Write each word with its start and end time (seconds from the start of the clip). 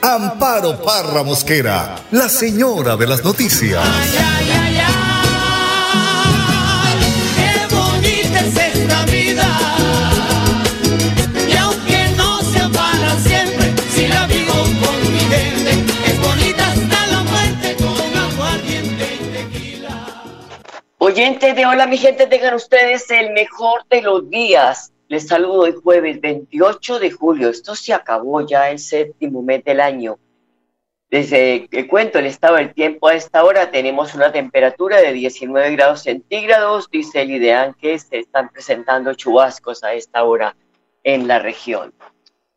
Amparo 0.00 0.80
Parra 0.80 1.24
Mosquera, 1.24 1.96
la 2.12 2.28
señora 2.28 2.96
de 2.96 3.06
las 3.06 3.24
noticias. 3.24 3.82
Ay, 3.84 4.10
ay, 4.16 4.50
ay, 4.52 4.78
ay, 4.86 4.94
qué 7.36 7.74
bonita 7.74 8.40
es 8.40 8.56
esta 8.76 9.04
vida. 9.06 9.46
Y 11.48 11.56
aunque 11.56 12.10
no 12.16 12.40
sea 12.42 12.68
para 12.68 13.18
siempre, 13.18 13.74
si 13.92 14.06
la 14.06 14.26
vivo 14.26 14.52
con 14.52 15.12
mi 15.12 15.18
gente, 15.18 15.84
es 16.06 16.20
bonita 16.20 16.68
hasta 16.68 17.06
la 17.08 17.22
muerte 17.24 17.76
con 17.76 18.16
aguardiente 18.16 19.14
y 19.16 19.18
tequila. 19.32 20.22
Oyentes 20.98 21.56
de 21.56 21.66
Hola, 21.66 21.88
mi 21.88 21.98
gente, 21.98 22.28
tengan 22.28 22.54
ustedes 22.54 23.10
el 23.10 23.32
mejor 23.32 23.84
de 23.90 24.02
los 24.02 24.30
días. 24.30 24.92
Les 25.08 25.26
saludo 25.26 25.60
hoy 25.60 25.74
jueves 25.82 26.20
28 26.20 26.98
de 26.98 27.10
julio. 27.10 27.48
Esto 27.48 27.74
se 27.74 27.94
acabó 27.94 28.46
ya 28.46 28.70
el 28.70 28.78
séptimo 28.78 29.42
mes 29.42 29.64
del 29.64 29.80
año. 29.80 30.18
Desde 31.10 31.66
que 31.68 31.88
cuento 31.88 32.18
el 32.18 32.26
estado 32.26 32.56
del 32.56 32.74
tiempo 32.74 33.08
a 33.08 33.14
esta 33.14 33.42
hora, 33.42 33.70
tenemos 33.70 34.14
una 34.14 34.30
temperatura 34.30 35.00
de 35.00 35.14
19 35.14 35.70
grados 35.76 36.02
centígrados. 36.02 36.90
Dice 36.90 37.22
el 37.22 37.30
IDEAN 37.30 37.74
que 37.80 37.98
se 37.98 38.18
están 38.18 38.50
presentando 38.50 39.14
chubascos 39.14 39.82
a 39.82 39.94
esta 39.94 40.24
hora 40.24 40.54
en 41.02 41.26
la 41.26 41.38
región. 41.38 41.94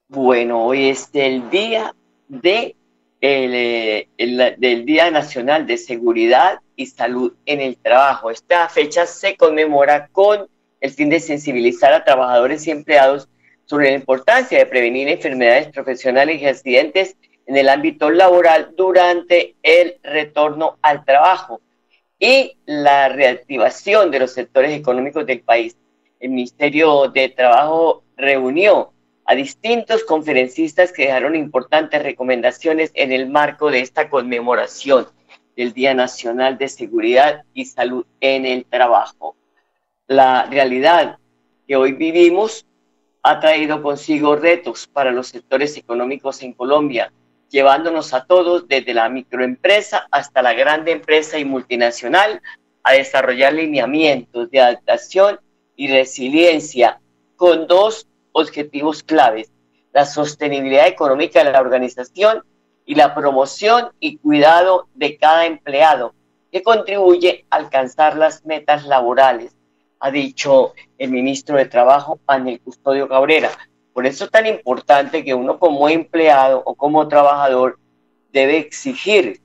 Bueno, 0.09 0.65
hoy 0.65 0.89
es 0.89 1.09
el 1.13 1.49
día 1.49 1.95
de 2.27 2.75
el, 3.21 3.53
eh, 3.53 4.09
el- 4.17 4.55
del 4.57 4.83
Día 4.83 5.09
Nacional 5.11 5.65
de 5.67 5.77
Seguridad 5.77 6.59
y 6.75 6.87
Salud 6.87 7.33
en 7.45 7.61
el 7.61 7.77
Trabajo. 7.77 8.31
Esta 8.31 8.67
fecha 8.67 9.05
se 9.05 9.37
conmemora 9.37 10.07
con 10.11 10.49
el 10.81 10.91
fin 10.91 11.09
de 11.09 11.19
sensibilizar 11.19 11.93
a 11.93 12.03
trabajadores 12.03 12.67
y 12.67 12.71
empleados 12.71 13.29
sobre 13.65 13.91
la 13.91 13.95
importancia 13.95 14.57
de 14.57 14.65
prevenir 14.65 15.07
enfermedades 15.07 15.69
profesionales 15.69 16.41
y 16.41 16.45
accidentes 16.45 17.15
en 17.45 17.55
el 17.55 17.69
ámbito 17.69 18.09
laboral 18.09 18.73
durante 18.75 19.55
el 19.63 19.95
retorno 20.03 20.77
al 20.81 21.05
trabajo 21.05 21.61
y 22.19 22.57
la 22.65 23.09
reactivación 23.09 24.11
de 24.11 24.19
los 24.19 24.33
sectores 24.33 24.71
económicos 24.71 25.25
del 25.25 25.41
país. 25.41 25.77
El 26.19 26.29
Ministerio 26.31 27.07
de 27.07 27.29
Trabajo 27.29 28.03
reunió 28.15 28.93
a 29.25 29.35
distintos 29.35 30.03
conferencistas 30.03 30.91
que 30.91 31.05
dejaron 31.05 31.35
importantes 31.35 32.03
recomendaciones 32.03 32.91
en 32.93 33.11
el 33.11 33.29
marco 33.29 33.71
de 33.71 33.79
esta 33.79 34.09
conmemoración 34.09 35.07
del 35.55 35.73
Día 35.73 35.93
Nacional 35.93 36.57
de 36.57 36.67
Seguridad 36.67 37.43
y 37.53 37.65
Salud 37.65 38.05
en 38.19 38.45
el 38.45 38.65
Trabajo. 38.65 39.35
La 40.11 40.43
realidad 40.43 41.19
que 41.65 41.77
hoy 41.77 41.93
vivimos 41.93 42.65
ha 43.23 43.39
traído 43.39 43.81
consigo 43.81 44.35
retos 44.35 44.85
para 44.85 45.09
los 45.09 45.29
sectores 45.29 45.77
económicos 45.77 46.43
en 46.43 46.51
Colombia, 46.51 47.13
llevándonos 47.47 48.13
a 48.13 48.25
todos, 48.25 48.67
desde 48.67 48.93
la 48.93 49.07
microempresa 49.07 50.09
hasta 50.11 50.41
la 50.41 50.51
grande 50.51 50.91
empresa 50.91 51.39
y 51.39 51.45
multinacional, 51.45 52.41
a 52.83 52.91
desarrollar 52.91 53.53
lineamientos 53.53 54.51
de 54.51 54.59
adaptación 54.59 55.39
y 55.77 55.87
resiliencia 55.87 56.99
con 57.37 57.65
dos 57.67 58.05
objetivos 58.33 59.03
claves, 59.03 59.49
la 59.93 60.05
sostenibilidad 60.05 60.87
económica 60.87 61.41
de 61.41 61.53
la 61.53 61.61
organización 61.61 62.43
y 62.85 62.95
la 62.95 63.15
promoción 63.15 63.93
y 64.01 64.17
cuidado 64.17 64.89
de 64.93 65.15
cada 65.15 65.45
empleado, 65.45 66.13
que 66.51 66.63
contribuye 66.63 67.45
a 67.49 67.55
alcanzar 67.55 68.17
las 68.17 68.45
metas 68.45 68.85
laborales, 68.85 69.55
ha 70.01 70.11
dicho 70.11 70.73
el 70.97 71.11
ministro 71.11 71.57
de 71.57 71.65
Trabajo, 71.65 72.19
Anel 72.27 72.59
Custodio 72.59 73.07
Cabrera. 73.07 73.51
Por 73.93 74.05
eso 74.05 74.25
es 74.25 74.31
tan 74.31 74.47
importante 74.47 75.23
que 75.23 75.33
uno 75.33 75.59
como 75.59 75.87
empleado 75.89 76.61
o 76.65 76.75
como 76.75 77.07
trabajador 77.07 77.77
debe 78.31 78.57
exigir 78.57 79.39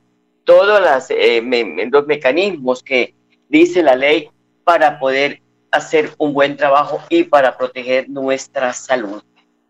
todos 0.45 0.81
las, 0.81 1.11
eh, 1.11 1.43
me- 1.43 1.87
los 1.87 2.07
mecanismos 2.07 2.83
que 2.83 3.15
dice 3.49 3.83
la 3.83 3.97
ley 3.97 4.31
para 4.65 4.99
poder 4.99 5.41
hacer 5.71 6.11
un 6.19 6.33
buen 6.33 6.57
trabajo 6.57 7.01
y 7.09 7.25
para 7.25 7.57
proteger 7.59 8.09
nuestra 8.09 8.73
salud. 8.73 9.23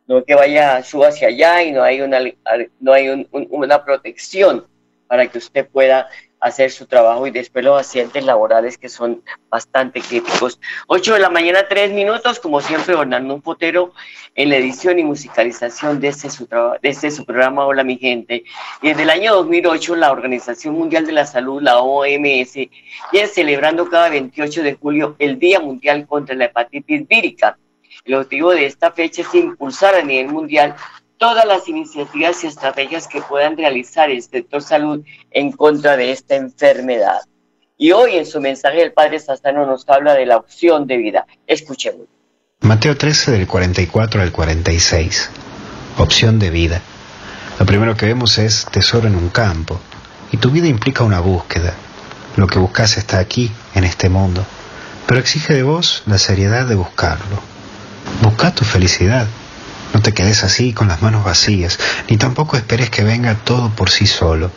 No 0.07 0.23
que 0.23 0.35
vaya 0.35 0.83
su 0.85 1.03
hacia 1.03 1.29
allá 1.29 1.63
y 1.63 1.73
no 1.73 1.83
hay 1.83 2.01
una, 2.01 2.21
no 2.79 2.93
hay 2.93 3.09
un- 3.09 3.27
un- 3.33 3.49
una 3.51 3.85
protección 3.85 4.67
para 5.09 5.27
que 5.27 5.39
usted 5.39 5.67
pueda 5.67 6.09
hacer 6.47 6.71
su 6.71 6.87
trabajo 6.87 7.27
y 7.27 7.31
después 7.31 7.65
los 7.65 7.79
accidentes 7.79 8.25
laborales 8.25 8.79
que 8.79 8.89
son 8.89 9.23
bastante 9.51 10.01
críticos. 10.01 10.61
8 10.87 11.15
de 11.15 11.21
la 11.21 11.31
mañana, 11.31 11.67
3 11.69 11.93
minutos, 11.93 12.39
como 12.39 12.61
siempre, 12.61 12.95
Bernardo 12.95 13.35
Un 13.35 13.43
Potero 13.43 13.93
en 14.35 14.51
la 14.51 14.57
edición 14.57 14.99
y 14.99 15.05
musicalización 15.05 15.99
de 16.01 16.09
este, 16.09 16.31
su, 16.31 16.47
de 16.47 16.89
este 16.89 17.11
su 17.11 17.25
programa 17.25 17.67
Hola 17.67 17.83
mi 17.83 17.97
gente. 17.97 18.45
Y 18.81 18.89
desde 18.89 19.03
el 19.03 19.11
año 19.11 19.35
2008, 19.35 19.97
la 19.97 20.13
Organización 20.13 20.75
Mundial 20.75 21.07
de 21.07 21.13
la 21.13 21.27
Salud, 21.27 21.61
la 21.63 21.81
OMS, 21.81 22.55
viene 23.13 23.29
celebrando 23.29 23.89
cada 23.89 24.09
28 24.09 24.63
de 24.63 24.75
julio 24.75 25.17
el 25.19 25.39
Día 25.39 25.59
Mundial 25.59 26.07
contra 26.07 26.37
la 26.37 26.45
Hepatitis 26.45 27.09
Vírica. 27.09 27.59
El 28.05 28.15
objetivo 28.15 28.53
de 28.53 28.67
esta 28.67 28.93
fecha 28.93 29.23
es 29.23 29.35
impulsar 29.35 29.97
a 29.97 30.03
nivel 30.03 30.29
mundial 30.29 30.77
todas 31.19 31.47
las 31.47 31.69
iniciativas 31.69 32.43
y 32.45 32.47
estrategias 32.47 33.09
que 33.09 33.21
puedan 33.23 33.57
realizar 33.57 34.11
el 34.11 34.23
sector 34.23 34.63
salud 34.63 35.05
en 35.31 35.53
contra 35.53 35.97
de 35.97 36.13
esta 36.13 36.37
enfermedad. 36.37 37.21
Y 37.79 37.93
hoy 37.93 38.17
en 38.17 38.27
su 38.27 38.41
mensaje 38.41 38.83
el 38.83 38.93
Padre 38.93 39.21
Sassano 39.21 39.67
nos 39.67 39.89
habla 39.89 40.15
de 40.15 40.27
la 40.27 40.39
opción 40.39 40.87
de 40.87 40.97
vida. 40.97 41.27
Escuchemos. 41.47 42.07
Mateo 42.61 42.97
13 42.97 43.33
del 43.33 43.47
44 43.47 44.23
al 44.23 44.33
46. 44.33 45.31
Opción 45.99 46.39
de 46.39 46.51
vida. 46.51 46.81
Lo 47.59 47.67
primero 47.67 47.97
que 47.97 48.07
vemos 48.07 48.39
es 48.39 48.67
tesoro 48.71 49.09
en 49.09 49.15
un 49.15 49.29
campo. 49.29 49.79
Y 50.33 50.39
tu 50.39 50.51
vida 50.51 50.69
implica 50.69 51.05
una 51.05 51.21
búsqueda. 51.21 51.75
Lo 52.37 52.47
que 52.47 52.59
buscas 52.59 52.97
está 52.97 53.19
aquí, 53.19 53.51
en 53.75 53.85
este 53.85 54.09
mundo. 54.09 54.45
Pero 55.07 55.21
exige 55.21 55.55
de 55.55 55.63
vos 55.63 56.03
la 56.07 56.19
seriedad 56.19 56.67
de 56.67 56.75
buscarlo. 56.75 57.41
Busca 58.23 58.55
tu 58.55 58.65
felicidad. 58.65 59.27
No 59.97 60.03
te 60.03 60.13
quedes 60.13 60.45
así 60.45 60.75
con 60.75 60.89
las 60.89 61.01
manos 61.01 61.25
vacías, 61.25 61.79
ni 62.11 62.19
tampoco 62.19 62.59
esperes 62.59 62.91
que 62.91 63.03
venga 63.03 63.35
todo 63.35 63.71
por 63.71 63.89
sí 63.89 64.07
solo. 64.07 64.51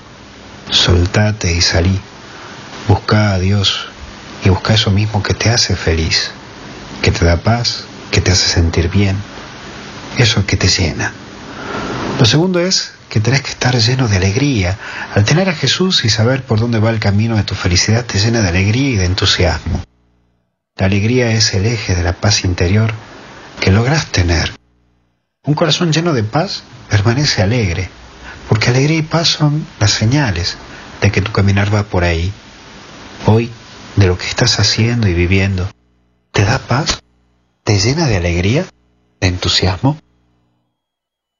Soltate 0.70 1.54
y 1.54 1.62
salí. 1.62 1.98
Busca 2.90 3.32
a 3.32 3.40
Dios 3.40 3.88
y 4.44 4.50
busca 4.50 4.74
eso 4.74 4.92
mismo 4.92 5.24
que 5.24 5.34
te 5.34 5.50
hace 5.50 5.78
feliz, 5.78 6.32
que 7.02 7.12
te 7.12 7.24
da 7.24 7.38
paz, 7.38 7.86
que 8.12 8.20
te 8.20 8.34
hace 8.34 8.50
sentir 8.50 8.90
bien, 8.90 9.16
eso 10.18 10.46
que 10.46 10.58
te 10.58 10.68
llena. 10.68 11.14
Lo 12.20 12.26
segundo 12.26 12.60
es 12.60 12.92
que 13.08 13.22
tenés 13.22 13.42
que 13.42 13.52
estar 13.52 13.78
lleno 13.78 14.10
de 14.10 14.18
alegría. 14.18 14.78
Al 15.16 15.24
tener 15.24 15.48
a 15.48 15.56
Jesús 15.56 16.04
y 16.04 16.10
saber 16.10 16.44
por 16.44 16.60
dónde 16.60 16.80
va 16.80 16.90
el 16.90 17.00
camino 17.00 17.38
de 17.38 17.44
tu 17.44 17.56
felicidad 17.56 18.04
te 18.04 18.20
llena 18.20 18.42
de 18.42 18.50
alegría 18.50 18.90
y 18.90 18.96
de 18.98 19.06
entusiasmo. 19.06 19.86
La 20.76 20.88
alegría 20.88 21.32
es 21.32 21.54
el 21.54 21.66
eje 21.66 21.96
de 21.96 22.04
la 22.04 22.12
paz 22.12 22.44
interior 22.44 22.92
que 23.62 23.72
logras 23.72 24.08
tener. 24.08 24.59
Un 25.46 25.54
corazón 25.54 25.94
lleno 25.94 26.12
de 26.12 26.24
paz 26.24 26.64
permanece 26.90 27.42
alegre, 27.42 27.90
porque 28.50 28.72
alegría 28.72 28.98
y 28.98 29.04
paz 29.04 29.30
son 29.30 29.66
las 29.80 29.92
señales 29.92 30.58
de 31.00 31.12
que 31.12 31.22
tu 31.22 31.32
caminar 31.32 31.74
va 31.74 31.84
por 31.84 32.04
ahí. 32.04 32.34
Hoy, 33.26 33.50
de 33.96 34.08
lo 34.08 34.18
que 34.18 34.28
estás 34.28 34.60
haciendo 34.60 35.08
y 35.08 35.14
viviendo, 35.14 35.70
¿te 36.34 36.44
da 36.44 36.60
paz? 36.60 37.00
¿Te 37.64 37.80
llena 37.80 38.08
de 38.08 38.18
alegría? 38.18 38.66
¿De 39.22 39.28
entusiasmo? 39.28 39.98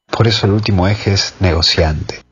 Por 0.10 0.30
eso 0.30 0.46
el 0.46 0.54
último 0.54 0.88
eje 0.88 1.14
es 1.14 1.34
negociante. 1.42 2.24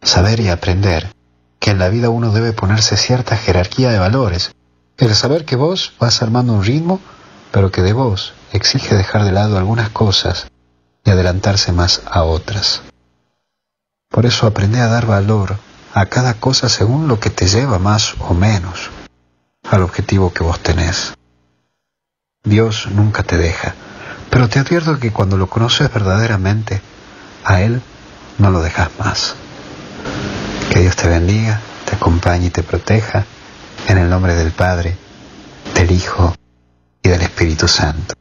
Saber 0.00 0.40
y 0.40 0.48
aprender 0.48 1.12
que 1.60 1.72
en 1.72 1.78
la 1.78 1.90
vida 1.90 2.08
uno 2.08 2.32
debe 2.32 2.54
ponerse 2.54 2.96
cierta 2.96 3.36
jerarquía 3.36 3.90
de 3.90 3.98
valores. 3.98 4.52
El 4.96 5.14
saber 5.14 5.44
que 5.44 5.56
vos 5.56 5.92
vas 6.00 6.22
armando 6.22 6.54
un 6.54 6.64
ritmo, 6.64 7.00
pero 7.50 7.70
que 7.70 7.82
de 7.82 7.92
vos 7.92 8.32
exige 8.52 8.96
dejar 8.96 9.24
de 9.24 9.32
lado 9.32 9.58
algunas 9.58 9.90
cosas 9.90 10.46
y 11.04 11.10
adelantarse 11.10 11.72
más 11.72 12.02
a 12.06 12.22
otras. 12.22 12.82
Por 14.10 14.26
eso 14.26 14.46
aprende 14.46 14.80
a 14.80 14.88
dar 14.88 15.06
valor 15.06 15.56
a 15.94 16.06
cada 16.06 16.34
cosa 16.34 16.68
según 16.68 17.08
lo 17.08 17.18
que 17.18 17.30
te 17.30 17.46
lleva 17.46 17.78
más 17.78 18.14
o 18.20 18.34
menos 18.34 18.90
al 19.70 19.82
objetivo 19.82 20.32
que 20.32 20.42
vos 20.42 20.60
tenés. 20.60 21.14
Dios 22.44 22.88
nunca 22.90 23.22
te 23.22 23.38
deja, 23.38 23.74
pero 24.30 24.48
te 24.48 24.58
advierto 24.58 24.98
que 24.98 25.12
cuando 25.12 25.36
lo 25.36 25.46
conoces 25.46 25.92
verdaderamente, 25.92 26.80
a 27.44 27.60
Él 27.62 27.80
no 28.38 28.50
lo 28.50 28.60
dejas 28.60 28.90
más. 28.98 29.34
Que 30.70 30.80
Dios 30.80 30.96
te 30.96 31.08
bendiga, 31.08 31.60
te 31.84 31.96
acompañe 31.96 32.46
y 32.46 32.50
te 32.50 32.62
proteja. 32.62 33.24
En 33.88 33.98
el 33.98 34.08
nombre 34.08 34.34
del 34.34 34.52
Padre, 34.52 34.96
del 35.74 35.90
Hijo 35.90 36.34
y 37.02 37.08
del 37.08 37.22
Espíritu 37.22 37.66
Santo. 37.66 38.14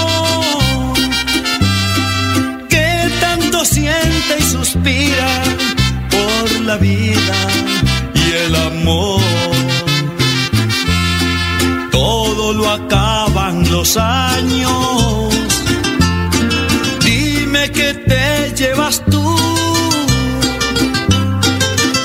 suspira 4.63 5.27
por 6.11 6.61
la 6.61 6.77
vida 6.77 7.37
y 8.13 8.25
el 8.45 8.55
amor. 8.55 9.21
Todo 11.91 12.53
lo 12.53 12.69
acaban 12.69 13.69
los 13.71 13.97
años. 13.97 15.33
Dime 17.03 17.71
que 17.71 17.93
te 18.09 18.53
llevas 18.55 19.03
tú. 19.09 19.35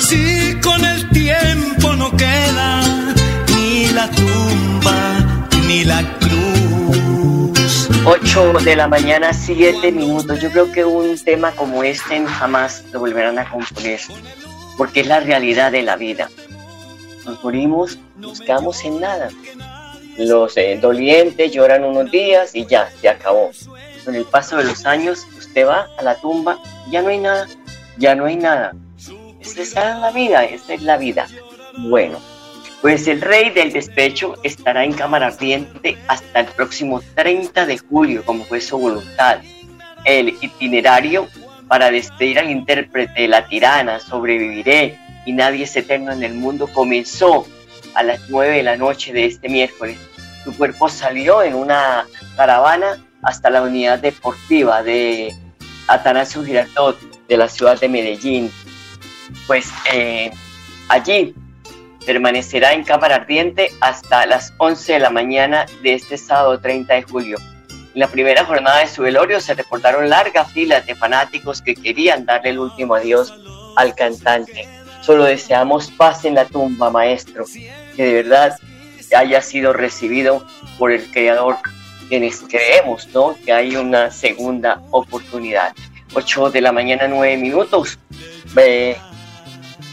Si 0.09 0.57
con 0.63 0.83
el 0.85 1.11
tiempo 1.11 1.95
no 1.95 2.11
queda 2.17 2.81
ni 3.55 3.89
la 3.99 4.09
tumba 4.11 4.99
ni 5.69 5.85
la 5.85 6.01
8 8.09 8.53
de 8.65 8.77
la 8.77 8.87
mañana, 8.87 9.33
7 9.33 9.91
minutos. 9.91 10.41
Yo 10.41 10.49
creo 10.53 10.71
que 10.71 10.85
un 10.85 11.19
tema 11.19 11.51
como 11.51 11.83
este 11.83 12.25
jamás 12.25 12.85
lo 12.93 13.01
volverán 13.01 13.37
a 13.37 13.51
componer, 13.51 13.99
porque 14.79 15.01
es 15.01 15.09
la 15.09 15.19
realidad 15.19 15.73
de 15.73 15.83
la 15.83 15.97
vida. 15.97 16.31
Nos 17.25 17.43
morimos, 17.43 17.99
nos 18.17 18.41
quedamos 18.41 18.85
en 18.85 19.01
nada. 19.01 19.29
Los 20.19 20.57
eh, 20.57 20.79
dolientes 20.81 21.51
lloran 21.51 21.83
unos 21.83 22.09
días 22.13 22.55
y 22.55 22.65
ya, 22.67 22.89
se 23.01 23.09
acabó. 23.09 23.51
Con 24.05 24.15
el 24.15 24.25
paso 24.25 24.57
de 24.57 24.65
los 24.67 24.87
años, 24.87 25.27
usted 25.37 25.67
va 25.67 25.89
a 25.99 26.03
la 26.05 26.15
tumba, 26.15 26.61
ya 26.93 27.03
no 27.03 27.09
hay 27.09 27.19
nada, 27.19 27.49
ya 27.99 28.15
no 28.15 28.27
hay 28.27 28.37
nada. 28.37 28.73
Esta 29.41 29.63
es 29.63 29.75
la 30.01 30.13
vida, 30.13 30.45
esta 30.45 30.75
es 30.75 30.83
la 30.83 30.97
vida. 30.97 31.27
Bueno, 31.77 32.21
pues 32.83 33.09
el 33.09 33.21
rey 33.21 33.51
del 33.51 33.73
despecho 33.73 34.37
estará 34.43 34.85
en 34.85 34.93
cámara 34.93 35.29
ardiente 35.29 35.97
hasta 36.09 36.41
el 36.41 36.47
próximo 36.47 37.03
30 37.15 37.67
de 37.67 37.79
julio, 37.79 38.25
como 38.25 38.45
fue 38.45 38.61
su 38.61 38.79
voluntad. 38.79 39.41
El 40.05 40.37
itinerario 40.41 41.27
para 41.69 41.91
despedir 41.91 42.39
al 42.39 42.51
intérprete 42.51 43.27
La 43.29 43.47
Tirana, 43.49 43.99
Sobreviviré 43.99 44.99
y 45.25 45.33
Nadie 45.33 45.65
es 45.65 45.77
Eterno 45.77 46.13
en 46.13 46.23
el 46.23 46.35
Mundo 46.35 46.69
comenzó 46.73 47.47
a 47.95 48.03
las 48.03 48.21
9 48.29 48.57
de 48.57 48.63
la 48.63 48.77
noche 48.77 49.13
de 49.13 49.25
este 49.25 49.49
miércoles. 49.49 49.99
Su 50.45 50.57
cuerpo 50.57 50.89
salió 50.89 51.43
en 51.43 51.55
una 51.55 52.07
caravana 52.37 53.05
hasta 53.23 53.51
la 53.51 53.63
unidad 53.63 53.99
deportiva 53.99 54.83
de 54.83 55.35
Atanasio 55.89 56.45
Girardot 56.45 56.99
de 57.27 57.37
la 57.37 57.49
ciudad 57.49 57.81
de 57.81 57.89
Medellín. 57.89 58.53
Pues 59.49 59.69
eh, 59.93 60.31
allí 60.89 61.35
permanecerá 62.07 62.73
en 62.73 62.85
cámara 62.85 63.17
ardiente 63.17 63.73
hasta 63.81 64.25
las 64.27 64.55
11 64.59 64.95
de 64.95 64.99
la 65.01 65.11
mañana 65.11 65.67
de 65.83 65.95
este 65.95 66.17
sábado 66.17 66.61
30 66.61 66.95
de 66.95 67.03
julio. 67.03 67.39
En 67.69 68.01
la 68.01 68.07
primera 68.07 68.45
jornada 68.45 68.79
de 68.79 68.87
su 68.87 69.03
velorio 69.03 69.41
se 69.41 69.55
reportaron 69.55 70.09
largas 70.09 70.53
filas 70.53 70.87
de 70.87 70.95
fanáticos 70.95 71.61
que 71.61 71.75
querían 71.75 72.25
darle 72.25 72.51
el 72.51 72.61
último 72.61 72.95
adiós 72.95 73.35
al 73.77 73.95
cantante. 73.95 74.69
Solo 75.03 75.25
deseamos 75.25 75.91
paz 75.91 76.25
en 76.25 76.37
la 76.37 76.45
tumba, 76.45 76.91
maestro, 76.91 77.45
que 77.97 78.05
de 78.05 78.23
verdad 78.23 78.57
haya 79.17 79.41
sido 79.41 79.73
recibido 79.73 80.47
por 80.79 80.93
el 80.93 81.11
Creador, 81.11 81.57
quienes 82.09 82.41
creemos 82.49 83.09
¿no? 83.15 83.37
que 83.45 83.53
hay 83.53 83.77
una 83.77 84.11
segunda 84.11 84.81
oportunidad. 84.91 85.73
8 86.15 86.51
de 86.51 86.61
la 86.61 86.73
mañana, 86.73 87.09
9 87.09 87.37
minutos. 87.37 87.99
Eh, 88.57 88.97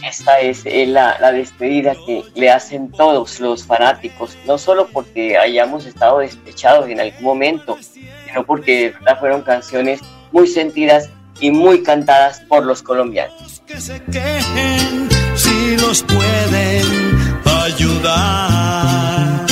esta 0.04 0.40
es 0.40 0.66
eh, 0.66 0.86
la, 0.86 1.18
la, 1.20 1.32
despedida 1.32 1.96
que 2.06 2.24
le 2.36 2.52
hacen 2.52 2.92
todos 2.92 3.40
los 3.40 3.66
fanáticos, 3.66 4.38
no 4.46 4.58
solo 4.58 4.88
porque 4.92 5.38
hayamos 5.38 5.86
estado 5.86 6.20
despechados 6.20 6.90
en 6.90 7.00
algún 7.00 7.24
momento, 7.24 7.78
sino 7.82 8.46
porque 8.46 8.94
fueron 9.20 9.42
canciones 9.42 10.02
muy 10.32 10.48
sentidas 10.48 11.10
y 11.40 11.52
muy 11.52 11.84
cantadas 11.84 12.42
por 12.42 12.66
los 12.66 12.82
colombianos. 12.82 13.62
Que 13.66 13.80
se 13.80 14.02
quejen 14.06 15.10
si 15.36 15.78
los 15.78 16.04
pueden 16.04 17.42
ayudar. 17.66 19.46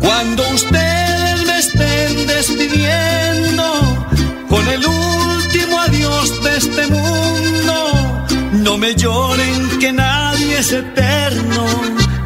Cuando 0.00 0.42
ustedes 0.50 0.91
me 8.82 8.96
lloren 8.96 9.78
que 9.78 9.92
nadie 9.92 10.58
es 10.58 10.72
eterno, 10.72 11.64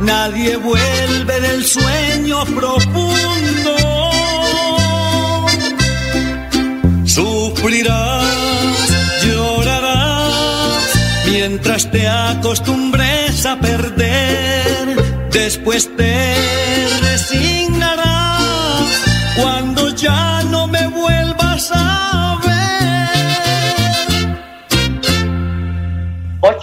nadie 0.00 0.56
vuelve 0.56 1.40
del 1.40 1.62
sueño 1.62 2.46
profundo. 2.46 3.76
Sufrirás, 7.04 8.24
llorarás, 9.26 10.82
mientras 11.26 11.90
te 11.90 12.08
acostumbres 12.08 13.44
a 13.44 13.60
perder, 13.60 14.96
después 15.30 15.94
te 15.94 16.35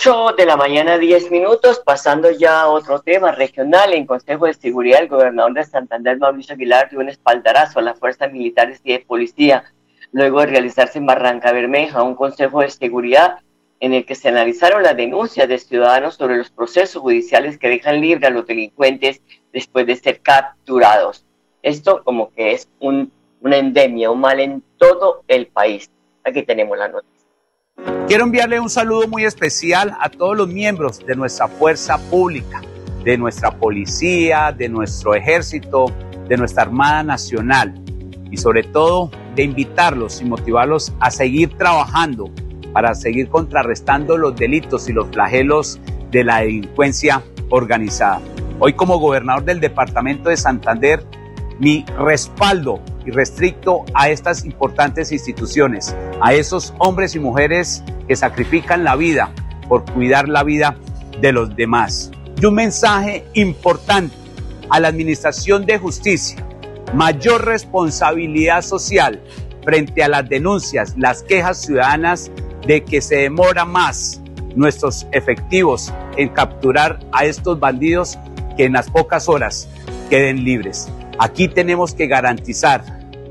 8 0.05 0.35
de 0.37 0.45
la 0.45 0.57
mañana, 0.57 0.97
10 0.97 1.31
minutos, 1.31 1.81
pasando 1.85 2.29
ya 2.29 2.59
a 2.59 2.67
otro 2.67 2.99
tema 2.99 3.31
regional. 3.31 3.93
En 3.93 4.05
Consejo 4.05 4.47
de 4.47 4.53
Seguridad, 4.53 5.01
el 5.01 5.07
gobernador 5.07 5.53
de 5.53 5.63
Santander, 5.63 6.17
Mauricio 6.17 6.55
Aguilar, 6.55 6.89
dio 6.89 6.99
un 6.99 7.07
espaldarazo 7.07 7.79
a 7.79 7.83
las 7.83 7.97
fuerzas 7.97 8.29
militares 8.29 8.81
y 8.83 8.91
de 8.91 8.99
policía 8.99 9.63
luego 10.11 10.41
de 10.41 10.47
realizarse 10.47 10.97
en 10.97 11.05
Barranca 11.05 11.53
Bermeja 11.53 12.03
un 12.03 12.15
consejo 12.15 12.59
de 12.59 12.69
seguridad 12.69 13.37
en 13.79 13.93
el 13.93 14.05
que 14.05 14.15
se 14.15 14.27
analizaron 14.27 14.83
las 14.83 14.97
denuncias 14.97 15.47
de 15.47 15.57
ciudadanos 15.57 16.15
sobre 16.15 16.35
los 16.35 16.49
procesos 16.49 17.01
judiciales 17.01 17.57
que 17.57 17.69
dejan 17.69 18.01
libre 18.01 18.27
a 18.27 18.31
los 18.31 18.45
delincuentes 18.45 19.21
después 19.53 19.87
de 19.87 19.95
ser 19.95 20.19
capturados. 20.19 21.25
Esto 21.61 22.03
como 22.03 22.29
que 22.33 22.51
es 22.51 22.67
un, 22.81 23.09
una 23.39 23.55
endemia, 23.55 24.11
un 24.11 24.19
mal 24.19 24.41
en 24.41 24.63
todo 24.77 25.23
el 25.29 25.47
país. 25.47 25.89
Aquí 26.25 26.43
tenemos 26.43 26.77
la 26.77 26.89
noticia. 26.89 27.12
Quiero 28.07 28.25
enviarle 28.25 28.59
un 28.59 28.69
saludo 28.69 29.07
muy 29.07 29.23
especial 29.23 29.95
a 29.99 30.09
todos 30.09 30.35
los 30.35 30.49
miembros 30.49 30.99
de 31.05 31.15
nuestra 31.15 31.47
fuerza 31.47 31.97
pública, 32.09 32.61
de 33.05 33.17
nuestra 33.17 33.57
policía, 33.57 34.51
de 34.51 34.67
nuestro 34.67 35.15
ejército, 35.15 35.85
de 36.27 36.35
nuestra 36.35 36.63
Armada 36.63 37.01
Nacional 37.03 37.73
y 38.29 38.35
sobre 38.35 38.63
todo 38.63 39.09
de 39.35 39.43
invitarlos 39.43 40.21
y 40.21 40.25
motivarlos 40.25 40.91
a 40.99 41.11
seguir 41.11 41.57
trabajando 41.57 42.29
para 42.73 42.93
seguir 42.93 43.29
contrarrestando 43.29 44.17
los 44.17 44.35
delitos 44.35 44.89
y 44.89 44.93
los 44.93 45.07
flagelos 45.07 45.79
de 46.11 46.25
la 46.25 46.41
delincuencia 46.41 47.23
organizada. 47.49 48.21
Hoy 48.59 48.73
como 48.73 48.99
gobernador 48.99 49.45
del 49.45 49.61
departamento 49.61 50.29
de 50.29 50.35
Santander, 50.35 51.05
mi 51.57 51.85
respaldo 51.97 52.81
y 53.05 53.11
restricto 53.11 53.85
a 53.93 54.09
estas 54.09 54.45
importantes 54.45 55.11
instituciones, 55.11 55.95
a 56.21 56.33
esos 56.33 56.73
hombres 56.79 57.15
y 57.15 57.19
mujeres 57.19 57.83
que 58.07 58.15
sacrifican 58.15 58.83
la 58.83 58.95
vida 58.95 59.31
por 59.67 59.85
cuidar 59.91 60.29
la 60.29 60.43
vida 60.43 60.77
de 61.19 61.31
los 61.31 61.55
demás. 61.55 62.11
Y 62.41 62.45
un 62.45 62.55
mensaje 62.55 63.25
importante 63.33 64.15
a 64.69 64.79
la 64.79 64.87
Administración 64.87 65.65
de 65.65 65.77
Justicia, 65.77 66.45
mayor 66.93 67.45
responsabilidad 67.45 68.61
social 68.61 69.21
frente 69.63 70.03
a 70.03 70.09
las 70.09 70.27
denuncias, 70.27 70.95
las 70.97 71.23
quejas 71.23 71.61
ciudadanas 71.61 72.31
de 72.65 72.83
que 72.83 73.01
se 73.01 73.17
demora 73.17 73.65
más 73.65 74.21
nuestros 74.55 75.07
efectivos 75.11 75.91
en 76.17 76.29
capturar 76.29 76.99
a 77.11 77.25
estos 77.25 77.59
bandidos 77.59 78.17
que 78.55 78.65
en 78.65 78.73
las 78.73 78.89
pocas 78.89 79.27
horas 79.27 79.67
queden 80.09 80.43
libres. 80.43 80.89
Aquí 81.23 81.47
tenemos 81.47 81.95
que 81.95 82.07
garantizar 82.07 82.83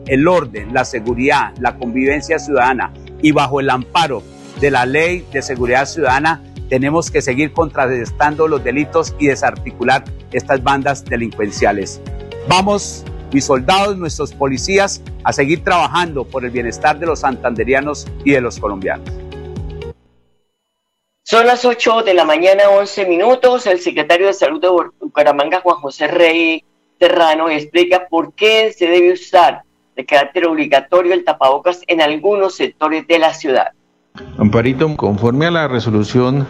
el 0.06 0.26
orden, 0.26 0.72
la 0.72 0.86
seguridad, 0.86 1.52
la 1.60 1.76
convivencia 1.76 2.38
ciudadana 2.38 2.90
y 3.20 3.32
bajo 3.32 3.60
el 3.60 3.68
amparo 3.68 4.22
de 4.62 4.70
la 4.70 4.86
ley 4.86 5.26
de 5.30 5.42
seguridad 5.42 5.84
ciudadana 5.84 6.42
tenemos 6.70 7.10
que 7.10 7.20
seguir 7.20 7.52
contrarrestando 7.52 8.48
los 8.48 8.64
delitos 8.64 9.14
y 9.18 9.26
desarticular 9.26 10.04
estas 10.32 10.62
bandas 10.62 11.04
delincuenciales. 11.04 12.00
Vamos, 12.48 13.04
mis 13.30 13.44
soldados, 13.44 13.98
nuestros 13.98 14.32
policías, 14.32 15.02
a 15.22 15.34
seguir 15.34 15.62
trabajando 15.62 16.24
por 16.24 16.46
el 16.46 16.50
bienestar 16.50 16.98
de 16.98 17.04
los 17.04 17.20
santanderianos 17.20 18.06
y 18.24 18.30
de 18.30 18.40
los 18.40 18.58
colombianos. 18.58 19.06
Son 21.24 21.46
las 21.46 21.66
8 21.66 22.04
de 22.04 22.14
la 22.14 22.24
mañana, 22.24 22.70
11 22.70 23.04
minutos. 23.04 23.66
El 23.66 23.80
secretario 23.80 24.28
de 24.28 24.32
Salud 24.32 24.62
de 24.62 24.70
Bucaramanga, 24.98 25.60
Juan 25.60 25.76
José 25.76 26.06
Rey 26.06 26.64
Serrano, 27.02 27.48
explica 27.48 28.06
por 28.08 28.32
qué 28.32 28.72
se 28.72 28.86
debe 28.86 29.14
usar 29.14 29.62
de 29.96 30.06
carácter 30.06 30.46
obligatorio 30.46 31.12
el 31.14 31.24
tapabocas 31.24 31.80
en 31.88 32.00
algunos 32.00 32.54
sectores 32.54 33.08
de 33.08 33.18
la 33.18 33.34
ciudad. 33.34 33.72
Amparito, 34.38 34.96
conforme 34.96 35.46
a 35.46 35.50
la 35.50 35.66
resolución 35.66 36.46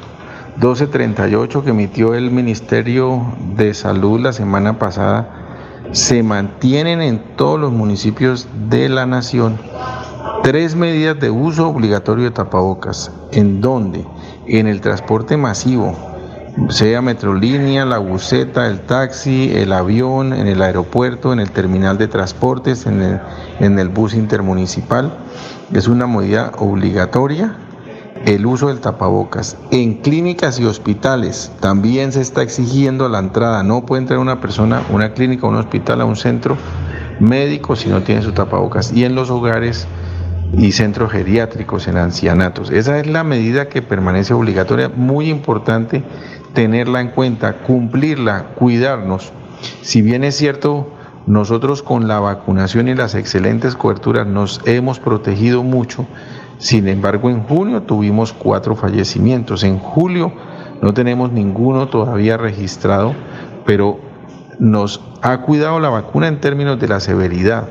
1238 0.57 1.65
que 1.65 1.71
emitió 1.71 2.15
el 2.15 2.31
Ministerio 2.31 3.35
de 3.57 3.73
Salud 3.73 4.21
la 4.21 4.35
semana 4.35 4.79
pasada, 4.79 5.81
se 5.93 6.23
mantienen 6.23 7.01
en 7.01 7.19
todos 7.37 7.59
los 7.59 7.73
municipios 7.73 8.47
de 8.69 8.91
la 8.91 9.07
nación 9.07 9.59
tres 10.43 10.77
medidas 10.77 11.19
de 11.19 11.31
uso 11.31 11.67
obligatorio 11.67 12.25
de 12.25 12.31
tapabocas, 12.33 13.11
en 13.33 13.63
donde 13.63 14.05
en 14.47 14.67
el 14.67 14.83
transporte 14.83 15.39
masivo, 15.39 15.97
sea 16.69 17.03
Metrolínea, 17.03 17.85
la 17.85 17.99
buseta, 17.99 18.67
el 18.67 18.81
taxi, 18.81 19.51
el 19.55 19.73
avión, 19.73 20.33
en 20.33 20.47
el 20.47 20.63
aeropuerto, 20.63 21.33
en 21.33 21.41
el 21.41 21.51
terminal 21.51 21.99
de 21.99 22.09
transportes, 22.09 22.87
en 22.87 23.03
el, 23.03 23.21
en 23.61 23.79
el 23.79 23.89
bus 23.89 24.15
intermunicipal, 24.15 25.13
es 25.73 25.89
una 25.89 26.07
medida 26.07 26.53
obligatoria 26.59 27.57
el 28.27 28.47
uso 28.47 28.69
del 28.69 28.81
tapabocas. 28.81 29.57
En 29.71 29.95
clínicas 29.95 30.61
y 30.61 30.65
hospitales 30.65 31.51
también 31.61 32.13
se 32.13 32.21
está 32.21 32.43
exigiendo 32.43 33.09
la 33.09 33.19
entrada. 33.19 33.63
No 33.63 33.85
puede 33.85 34.03
entrar 34.03 34.19
una 34.21 34.41
persona, 34.41 34.83
una 34.91 35.13
clínica, 35.13 35.47
un 35.47 35.57
hospital, 35.57 36.01
a 36.01 36.05
un 36.05 36.17
centro 36.17 36.57
médico 37.21 37.77
si 37.77 37.89
no 37.89 38.03
tiene 38.03 38.23
su 38.23 38.33
tapabocas. 38.33 38.93
Y 38.93 39.05
en 39.05 39.15
los 39.15 39.31
hogares 39.31 39.87
y 40.57 40.73
centros 40.73 41.11
geriátricos, 41.11 41.89
en 41.89 41.97
ancianatos. 41.97 42.71
Esa 42.71 42.99
es 42.99 43.07
la 43.07 43.25
medida 43.25 43.69
que 43.69 43.83
permanece 43.83 44.35
obligatoria. 44.35 44.91
Muy 44.95 45.29
importante 45.31 46.05
tenerla 46.53 47.01
en 47.01 47.09
cuenta, 47.09 47.59
cumplirla, 47.59 48.47
cuidarnos. 48.55 49.33
Si 49.83 50.03
bien 50.03 50.25
es 50.25 50.37
cierto, 50.37 50.89
nosotros 51.27 51.83
con 51.83 52.09
la 52.09 52.21
vacunación 52.21 52.89
y 52.89 52.95
las 52.95 53.15
excelentes 53.15 53.77
coberturas 53.77 54.27
nos 54.27 54.61
hemos 54.67 54.99
protegido 54.99 55.63
mucho, 55.63 56.07
sin 56.63 56.87
embargo, 56.87 57.29
en 57.29 57.43
junio 57.43 57.83
tuvimos 57.83 58.33
cuatro 58.33 58.77
fallecimientos. 58.77 59.65
En 59.65 59.79
julio 59.79 60.33
no 60.81 60.95
tenemos 60.95 61.33
ninguno 61.33 61.89
todavía 61.89 62.37
registrado, 62.37 63.15
pero 63.67 63.99
nos 64.61 65.01
ha 65.23 65.39
cuidado 65.39 65.81
la 65.81 65.89
vacuna 65.89 66.29
en 66.29 66.41
términos 66.41 66.79
de 66.79 66.87
la 66.87 67.01
severidad. 67.01 67.69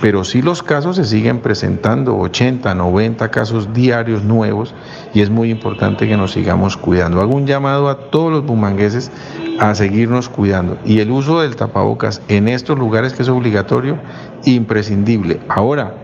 Pero 0.00 0.24
sí 0.24 0.42
los 0.42 0.62
casos 0.62 0.96
se 0.96 1.04
siguen 1.04 1.40
presentando, 1.40 2.16
80, 2.18 2.74
90 2.74 3.30
casos 3.30 3.72
diarios 3.72 4.22
nuevos, 4.22 4.74
y 5.14 5.22
es 5.22 5.30
muy 5.30 5.50
importante 5.50 6.06
que 6.06 6.16
nos 6.16 6.32
sigamos 6.32 6.76
cuidando. 6.76 7.20
Hago 7.20 7.34
un 7.34 7.46
llamado 7.46 7.88
a 7.88 8.10
todos 8.10 8.30
los 8.30 8.46
bumangueses 8.46 9.10
a 9.58 9.74
seguirnos 9.74 10.28
cuidando. 10.28 10.78
Y 10.84 11.00
el 11.00 11.10
uso 11.10 11.40
del 11.40 11.56
tapabocas 11.56 12.22
en 12.28 12.48
estos 12.48 12.78
lugares 12.78 13.12
que 13.12 13.22
es 13.22 13.28
obligatorio, 13.28 13.98
imprescindible. 14.44 15.40
Ahora, 15.48 15.94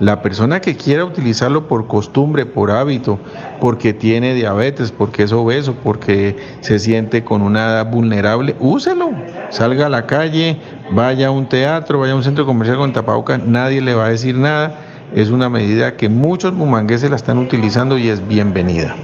la 0.00 0.20
persona 0.20 0.60
que 0.60 0.76
quiera 0.76 1.06
utilizarlo 1.06 1.68
por 1.68 1.86
costumbre, 1.86 2.44
por 2.44 2.70
hábito, 2.70 3.18
porque 3.60 3.94
tiene 3.94 4.34
diabetes, 4.34 4.92
porque 4.92 5.22
es 5.22 5.32
obeso, 5.32 5.74
porque 5.82 6.36
se 6.60 6.78
siente 6.78 7.24
con 7.24 7.40
una 7.40 7.64
edad 7.64 7.90
vulnerable, 7.90 8.56
úselo. 8.60 9.10
Salga 9.48 9.86
a 9.86 9.88
la 9.88 10.06
calle, 10.06 10.60
vaya 10.90 11.28
a 11.28 11.30
un 11.30 11.48
teatro, 11.48 12.00
vaya 12.00 12.12
a 12.12 12.16
un 12.16 12.24
centro 12.24 12.46
comercial 12.46 12.78
con 12.78 12.92
tapabocas, 12.92 13.42
nadie 13.42 13.80
le 13.80 13.94
va 13.94 14.06
a 14.06 14.10
decir 14.10 14.34
nada. 14.34 14.80
Es 15.14 15.30
una 15.30 15.48
medida 15.48 15.96
que 15.96 16.08
muchos 16.08 16.54
bumangueses 16.54 17.10
la 17.10 17.16
están 17.16 17.38
utilizando 17.38 17.96
y 17.96 18.08
es 18.08 18.26
bienvenida. 18.26 18.96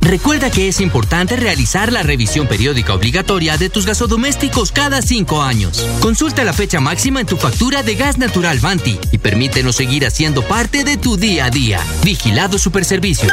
Recuerda 0.00 0.50
que 0.50 0.68
es 0.68 0.80
importante 0.80 1.34
realizar 1.34 1.90
la 1.90 2.02
revisión 2.02 2.46
periódica 2.46 2.92
obligatoria 2.92 3.56
de 3.56 3.70
tus 3.70 3.86
gasodomésticos 3.86 4.70
cada 4.70 5.00
cinco 5.00 5.42
años. 5.42 5.82
Consulta 6.00 6.44
la 6.44 6.52
fecha 6.52 6.78
máxima 6.78 7.20
en 7.20 7.26
tu 7.26 7.38
factura 7.38 7.82
de 7.82 7.94
gas 7.94 8.18
natural 8.18 8.58
Vanti 8.58 8.98
y 9.12 9.18
permítenos 9.18 9.76
seguir 9.76 10.04
haciendo 10.04 10.42
parte 10.42 10.84
de 10.84 10.98
tu 10.98 11.16
día 11.16 11.46
a 11.46 11.50
día. 11.50 11.80
Vigilado 12.04 12.58
Superservicios. 12.58 13.32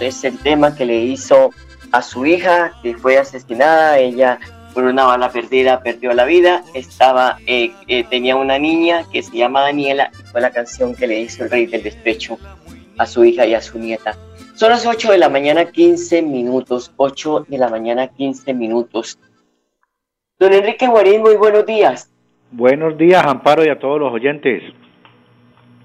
Es 0.00 0.22
el 0.22 0.38
tema 0.38 0.76
que 0.76 0.84
le 0.84 0.96
hizo 0.96 1.50
a 1.92 2.02
su 2.02 2.24
hija, 2.26 2.72
que 2.82 2.94
fue 2.94 3.18
asesinada. 3.18 3.98
Ella, 3.98 4.38
por 4.74 4.84
una 4.84 5.04
bala 5.04 5.32
perdida, 5.32 5.80
perdió 5.82 6.12
la 6.12 6.24
vida. 6.24 6.62
Estaba, 6.74 7.38
eh, 7.46 7.72
eh, 7.88 8.04
tenía 8.04 8.36
una 8.36 8.58
niña 8.58 9.04
que 9.10 9.22
se 9.22 9.36
llama 9.36 9.62
Daniela 9.62 10.10
y 10.12 10.22
fue 10.30 10.40
la 10.40 10.50
canción 10.50 10.94
que 10.94 11.06
le 11.06 11.20
hizo 11.20 11.44
el 11.44 11.50
rey 11.50 11.66
del 11.66 11.82
despecho 11.82 12.38
a 12.98 13.06
su 13.06 13.24
hija 13.24 13.46
y 13.46 13.54
a 13.54 13.62
su 13.62 13.78
nieta. 13.78 14.16
Son 14.54 14.70
las 14.70 14.86
8 14.86 15.10
de 15.10 15.18
la 15.18 15.28
mañana, 15.28 15.64
15 15.64 16.22
minutos. 16.22 16.92
8 16.96 17.46
de 17.48 17.58
la 17.58 17.68
mañana, 17.68 18.08
15 18.08 18.54
minutos. 18.54 19.18
Don 20.38 20.52
Enrique 20.52 20.86
Guarín, 20.86 21.22
muy 21.22 21.36
buenos 21.36 21.66
días. 21.66 22.12
Buenos 22.52 22.96
días, 22.96 23.24
Amparo, 23.26 23.64
y 23.64 23.70
a 23.70 23.78
todos 23.78 23.98
los 23.98 24.12
oyentes. 24.12 24.62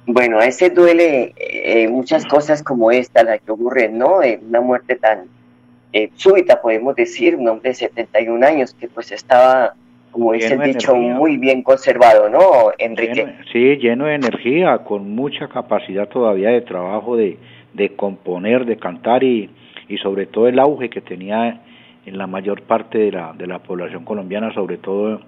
Bueno, 0.06 0.40
a 0.40 0.46
ese 0.46 0.70
duele 0.70 1.34
eh, 1.38 1.88
muchas 1.88 2.26
cosas 2.26 2.62
como 2.62 2.92
esta, 2.92 3.24
la 3.24 3.38
que 3.38 3.52
ocurre, 3.52 3.88
¿no? 3.88 4.22
Eh, 4.22 4.40
una 4.48 4.60
muerte 4.60 4.96
tan 4.96 5.26
eh, 5.94 6.10
súbita, 6.16 6.62
podemos 6.62 6.96
decir, 6.96 7.36
un 7.36 7.48
hombre 7.48 7.70
de 7.70 7.76
71 7.76 8.46
años 8.46 8.74
que 8.74 8.90
pues 8.90 9.14
estaba, 9.14 9.76
como 10.12 10.34
dice 10.34 10.56
el 10.56 10.62
dicho, 10.62 10.94
muy 10.96 11.38
bien 11.38 11.64
conservado, 11.64 12.28
¿no, 12.28 12.74
Enrique? 12.78 13.34
sí, 13.54 13.78
lleno 13.78 14.06
de 14.06 14.16
energía, 14.16 14.80
con 14.80 15.16
mucha 15.16 15.48
capacidad 15.48 16.10
todavía 16.10 16.50
de 16.50 16.62
trabajo, 16.62 17.16
de, 17.16 17.38
de 17.74 17.96
componer, 17.96 18.66
de 18.66 18.76
cantar 18.76 19.24
y, 19.24 19.50
y 19.88 19.98
sobre 20.00 20.26
todo 20.26 20.48
el 20.50 20.60
auge 20.60 20.90
que 20.90 21.00
tenía 21.00 21.62
en 22.06 22.18
la 22.18 22.28
mayor 22.28 22.64
parte 22.64 22.98
de 22.98 23.12
la, 23.12 23.32
de 23.32 23.48
la 23.48 23.60
población 23.60 24.04
colombiana, 24.04 24.54
sobre 24.54 24.78
todo 24.78 25.22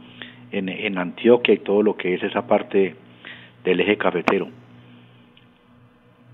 en, 0.52 0.68
en 0.68 0.98
Antioquia 0.98 1.54
y 1.54 1.60
todo 1.60 1.82
lo 1.82 1.96
que 1.96 2.16
es 2.16 2.24
esa 2.24 2.46
parte 2.46 2.96
del 3.64 3.80
eje 3.80 3.98
cafetero. 3.98 4.50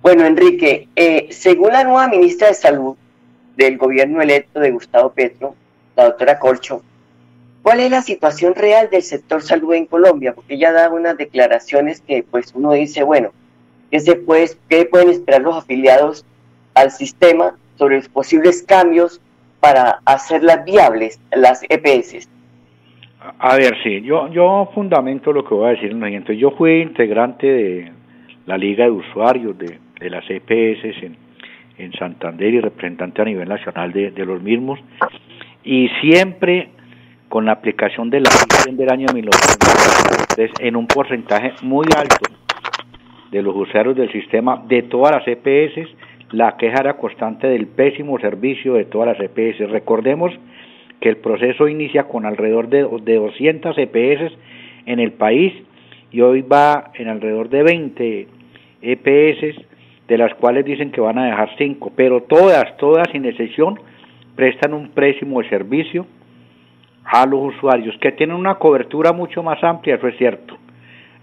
Bueno, 0.02 0.26
Enrique, 0.26 0.88
eh, 0.96 1.28
según 1.30 1.74
la 1.74 1.84
nueva 1.84 2.08
ministra 2.08 2.48
de 2.48 2.56
Salud 2.56 2.96
del 3.56 3.78
gobierno 3.78 4.20
electo 4.20 4.60
de 4.60 4.72
Gustavo 4.72 5.12
Petro, 5.12 5.54
la 5.96 6.06
doctora 6.06 6.40
Colcho, 6.40 6.82
¿cuál 7.62 7.82
es 7.82 7.92
la 7.92 8.02
situación 8.02 8.56
real 8.56 8.90
del 8.90 9.04
sector 9.04 9.44
salud 9.44 9.76
en 9.76 9.86
Colombia? 9.86 10.34
Porque 10.34 10.56
ella 10.56 10.72
da 10.72 10.90
unas 10.90 11.18
declaraciones 11.18 12.02
que 12.02 12.24
pues 12.24 12.52
uno 12.56 12.72
dice, 12.72 13.04
bueno, 13.04 13.30
¿qué, 13.92 14.00
se 14.00 14.16
puede, 14.16 14.50
qué 14.70 14.86
pueden 14.86 15.12
esperar 15.12 15.42
los 15.42 15.56
afiliados 15.56 16.26
al 16.74 16.90
sistema 16.90 17.56
sobre 17.76 17.98
los 17.98 18.10
posibles 18.10 18.64
cambios 18.64 19.22
para 19.60 20.00
hacerlas 20.06 20.66
viables 20.66 21.20
las 21.32 21.62
EPS? 21.70 22.28
A 23.38 23.56
ver, 23.56 23.76
sí, 23.84 24.02
yo, 24.02 24.28
yo 24.30 24.68
fundamento 24.74 25.32
lo 25.32 25.46
que 25.46 25.54
voy 25.54 25.68
a 25.68 25.74
decir 25.74 25.92
en 25.92 26.00
lo 26.00 26.08
siguiente. 26.08 26.36
Yo 26.38 26.50
fui 26.58 26.82
integrante 26.82 27.46
de 27.46 27.92
la 28.48 28.58
Liga 28.58 28.86
de 28.86 28.92
Usuarios 28.92 29.56
de, 29.60 29.78
de 30.02 30.10
las 30.10 30.30
EPS 30.30 31.04
en, 31.04 31.16
en 31.78 31.94
Santander 31.94 32.54
y 32.54 32.60
representante 32.60 33.22
a 33.22 33.26
nivel 33.26 33.48
nacional 33.48 33.94
de, 33.94 34.12
de 34.12 34.26
los 34.26 34.42
mismos, 34.42 34.80
y 35.64 35.90
siempre 36.02 36.70
con 37.30 37.46
la 37.46 37.54
aplicación 37.54 38.10
de 38.10 38.20
la 38.20 38.30
ley 38.66 38.76
del 38.76 38.92
año 38.92 39.08
1993 39.14 40.52
en 40.60 40.76
un 40.76 40.88
porcentaje 40.88 41.54
muy 41.62 41.86
alto 41.96 42.30
de 43.32 43.42
los 43.42 43.56
usuarios 43.56 43.96
del 43.96 44.12
sistema 44.12 44.62
de 44.68 44.84
todas 44.84 45.12
las 45.16 45.24
EPS, 45.26 45.88
la 46.32 46.58
queja 46.58 46.82
era 46.82 46.98
constante 46.98 47.48
del 47.48 47.68
pésimo 47.68 48.20
servicio 48.20 48.74
de 48.74 48.86
todas 48.86 49.18
las 49.18 49.20
EPS. 49.20 49.70
Recordemos 49.70 50.34
que 51.00 51.10
el 51.10 51.18
proceso 51.18 51.68
inicia 51.68 52.04
con 52.04 52.26
alrededor 52.26 52.68
de, 52.68 52.86
de 53.04 53.16
200 53.16 53.78
EPS 53.78 54.34
en 54.86 55.00
el 55.00 55.14
país 55.14 55.54
y 56.12 56.22
hoy 56.22 56.42
va 56.42 56.92
en 56.96 57.08
alrededor 57.08 57.50
de 57.50 57.64
20 57.64 58.28
EPS 58.82 59.71
de 60.12 60.18
las 60.18 60.34
cuales 60.36 60.66
dicen 60.66 60.92
que 60.92 61.00
van 61.00 61.18
a 61.18 61.28
dejar 61.28 61.52
cinco, 61.58 61.90
pero 61.96 62.24
todas, 62.24 62.76
todas 62.76 63.08
sin 63.14 63.24
excepción, 63.24 63.80
prestan 64.36 64.74
un 64.74 64.90
préstamo 64.90 65.42
de 65.42 65.48
servicio 65.48 66.06
a 67.06 67.26
los 67.26 67.56
usuarios, 67.56 67.96
que 68.02 68.12
tienen 68.12 68.36
una 68.36 68.56
cobertura 68.56 69.14
mucho 69.14 69.42
más 69.42 69.64
amplia, 69.64 69.96
eso 69.96 70.10
es 70.10 70.18
cierto. 70.18 70.58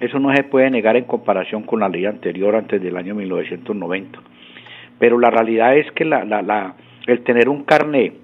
Eso 0.01 0.19
no 0.19 0.35
se 0.35 0.43
puede 0.43 0.71
negar 0.71 0.97
en 0.97 1.05
comparación 1.05 1.65
con 1.65 1.81
la 1.81 1.89
ley 1.91 2.07
anterior, 2.07 2.57
antes 2.57 2.81
del 2.81 2.97
año 2.97 3.15
1990. 3.15 4.21
Pero 4.99 5.19
la 5.19 5.29
realidad 5.29 5.77
es 5.77 5.93
que 5.93 6.07
la, 6.07 6.75
el 7.07 7.21
tener 7.25 7.51
un 7.51 7.65
carnet 7.65 8.15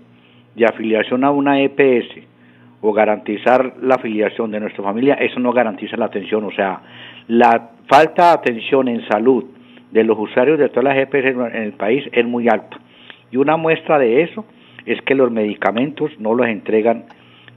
de 0.55 0.65
afiliación 0.65 1.25
a 1.25 1.31
una 1.31 1.61
EPS 1.61 2.23
o 2.81 2.91
garantizar 2.95 3.75
la 3.83 3.97
afiliación 3.97 4.51
de 4.51 4.61
nuestra 4.61 4.83
familia, 4.83 5.13
eso 5.17 5.39
no 5.41 5.53
garantiza 5.53 5.99
la 5.99 6.07
atención. 6.07 6.43
O 6.45 6.53
sea, 6.53 6.81
la 7.29 7.69
falta 7.87 8.29
de 8.29 8.33
atención 8.33 8.89
en 8.89 9.07
salud 9.09 9.45
de 9.91 10.05
los 10.05 10.19
usuarios 10.19 10.59
de 10.59 10.69
todas 10.69 10.85
las 10.85 10.99
EPS 10.99 11.55
en 11.55 11.63
el 11.63 11.73
país 11.73 12.05
es 12.13 12.25
muy 12.25 12.49
alta. 12.49 12.79
Y 13.31 13.37
una 13.37 13.57
muestra 13.57 13.99
de 13.99 14.23
eso 14.23 14.45
es 14.87 15.01
que 15.03 15.15
los 15.15 15.31
medicamentos 15.31 16.11
no 16.19 16.35
los 16.35 16.47
entregan 16.47 17.05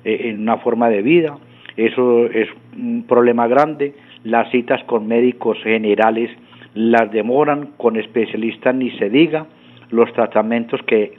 eh, 0.03 0.29
en 0.29 0.41
una 0.41 0.57
forma 0.57 0.89
de 0.89 1.01
vida. 1.01 1.37
Eso 1.75 2.25
es 2.25 2.47
un 2.75 3.05
problema 3.07 3.47
grande. 3.47 3.93
Las 4.23 4.49
citas 4.51 4.83
con 4.85 5.07
médicos 5.07 5.57
generales 5.63 6.31
las 6.73 7.11
demoran, 7.11 7.73
con 7.77 7.97
especialistas 7.97 8.73
ni 8.75 8.91
se 8.91 9.09
diga. 9.09 9.47
Los 9.89 10.11
tratamientos 10.13 10.81
que 10.83 11.13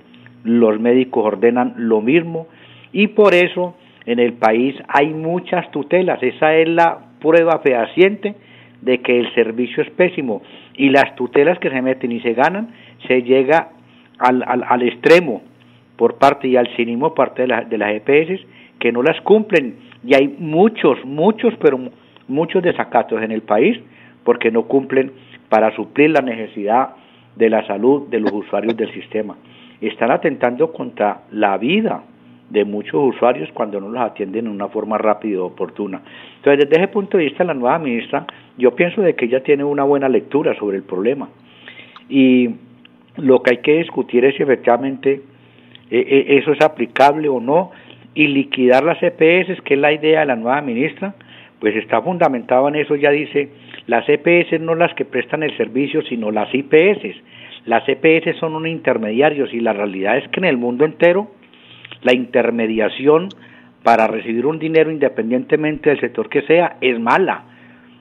los 0.44 0.80
médicos 0.80 1.24
ordenan 1.24 1.74
lo 1.76 2.00
mismo. 2.00 2.48
Y 2.92 3.08
por 3.08 3.34
eso 3.34 3.76
en 4.06 4.18
el 4.18 4.34
país 4.34 4.74
hay 4.88 5.08
muchas 5.08 5.70
tutelas. 5.70 6.22
Esa 6.22 6.54
es 6.56 6.68
la 6.68 6.98
prueba 7.20 7.58
fehaciente 7.58 8.34
de 8.82 8.98
que 8.98 9.18
el 9.18 9.34
servicio 9.34 9.82
es 9.82 9.90
pésimo 9.90 10.42
y 10.74 10.90
las 10.90 11.14
tutelas 11.16 11.58
que 11.58 11.70
se 11.70 11.82
meten 11.82 12.12
y 12.12 12.20
se 12.20 12.34
ganan 12.34 12.68
se 13.06 13.22
llega 13.22 13.70
al, 14.18 14.42
al, 14.46 14.64
al 14.66 14.82
extremo 14.82 15.42
por 15.96 16.16
parte 16.18 16.48
y 16.48 16.56
al 16.56 16.68
cinismo 16.76 17.14
parte 17.14 17.42
de, 17.42 17.48
la, 17.48 17.62
de 17.62 17.78
las 17.78 17.94
EPS 17.94 18.40
que 18.78 18.92
no 18.92 19.02
las 19.02 19.20
cumplen 19.22 19.76
y 20.04 20.14
hay 20.14 20.28
muchos, 20.38 21.04
muchos, 21.04 21.54
pero 21.60 21.78
muchos 22.28 22.62
desacatos 22.62 23.22
en 23.22 23.32
el 23.32 23.42
país 23.42 23.78
porque 24.24 24.50
no 24.50 24.64
cumplen 24.64 25.12
para 25.48 25.74
suplir 25.74 26.10
la 26.10 26.20
necesidad 26.20 26.90
de 27.36 27.50
la 27.50 27.66
salud 27.66 28.08
de 28.08 28.20
los 28.20 28.32
usuarios 28.32 28.76
del 28.76 28.92
sistema. 28.92 29.36
Están 29.80 30.10
atentando 30.10 30.72
contra 30.72 31.22
la 31.30 31.56
vida 31.56 32.02
de 32.50 32.64
muchos 32.64 33.14
usuarios 33.14 33.50
cuando 33.52 33.80
no 33.80 33.88
los 33.88 34.02
atienden 34.02 34.44
de 34.44 34.50
una 34.50 34.68
forma 34.68 34.96
rápida 34.98 35.34
y 35.34 35.36
oportuna. 35.36 36.00
Entonces, 36.36 36.68
desde 36.68 36.82
ese 36.82 36.92
punto 36.92 37.18
de 37.18 37.24
vista, 37.24 37.44
la 37.44 37.54
nueva 37.54 37.78
ministra, 37.78 38.26
yo 38.56 38.74
pienso 38.74 39.02
de 39.02 39.14
que 39.14 39.26
ella 39.26 39.42
tiene 39.42 39.64
una 39.64 39.84
buena 39.84 40.08
lectura 40.08 40.54
sobre 40.58 40.78
el 40.78 40.82
problema. 40.82 41.28
Y 42.08 42.50
lo 43.16 43.42
que 43.42 43.50
hay 43.50 43.58
que 43.58 43.78
discutir 43.78 44.24
es 44.24 44.36
si 44.36 44.42
efectivamente 44.42 45.22
eh, 45.90 46.06
eh, 46.08 46.38
eso 46.38 46.52
es 46.52 46.60
aplicable 46.62 47.28
o 47.28 47.40
no, 47.40 47.70
y 48.14 48.26
liquidar 48.26 48.82
las 48.82 49.02
EPS, 49.02 49.60
que 49.62 49.74
es 49.74 49.80
la 49.80 49.92
idea 49.92 50.20
de 50.20 50.26
la 50.26 50.36
nueva 50.36 50.60
ministra, 50.62 51.14
pues 51.60 51.76
está 51.76 52.00
fundamentado 52.02 52.68
en 52.68 52.76
eso, 52.76 52.96
ya 52.96 53.10
dice, 53.10 53.50
las 53.86 54.08
EPS 54.08 54.60
no 54.60 54.74
las 54.74 54.94
que 54.94 55.04
prestan 55.04 55.42
el 55.42 55.56
servicio, 55.56 56.02
sino 56.02 56.30
las 56.30 56.52
IPS. 56.54 57.16
Las 57.66 57.84
EPS 57.88 58.38
son 58.38 58.54
un 58.54 58.66
intermediarios 58.66 59.52
y 59.52 59.60
la 59.60 59.72
realidad 59.72 60.18
es 60.18 60.28
que 60.28 60.40
en 60.40 60.46
el 60.46 60.56
mundo 60.56 60.84
entero 60.84 61.28
la 62.02 62.14
intermediación 62.14 63.28
para 63.82 64.06
recibir 64.06 64.46
un 64.46 64.58
dinero 64.58 64.90
independientemente 64.90 65.90
del 65.90 66.00
sector 66.00 66.28
que 66.28 66.42
sea 66.42 66.76
es 66.80 66.98
mala. 66.98 67.44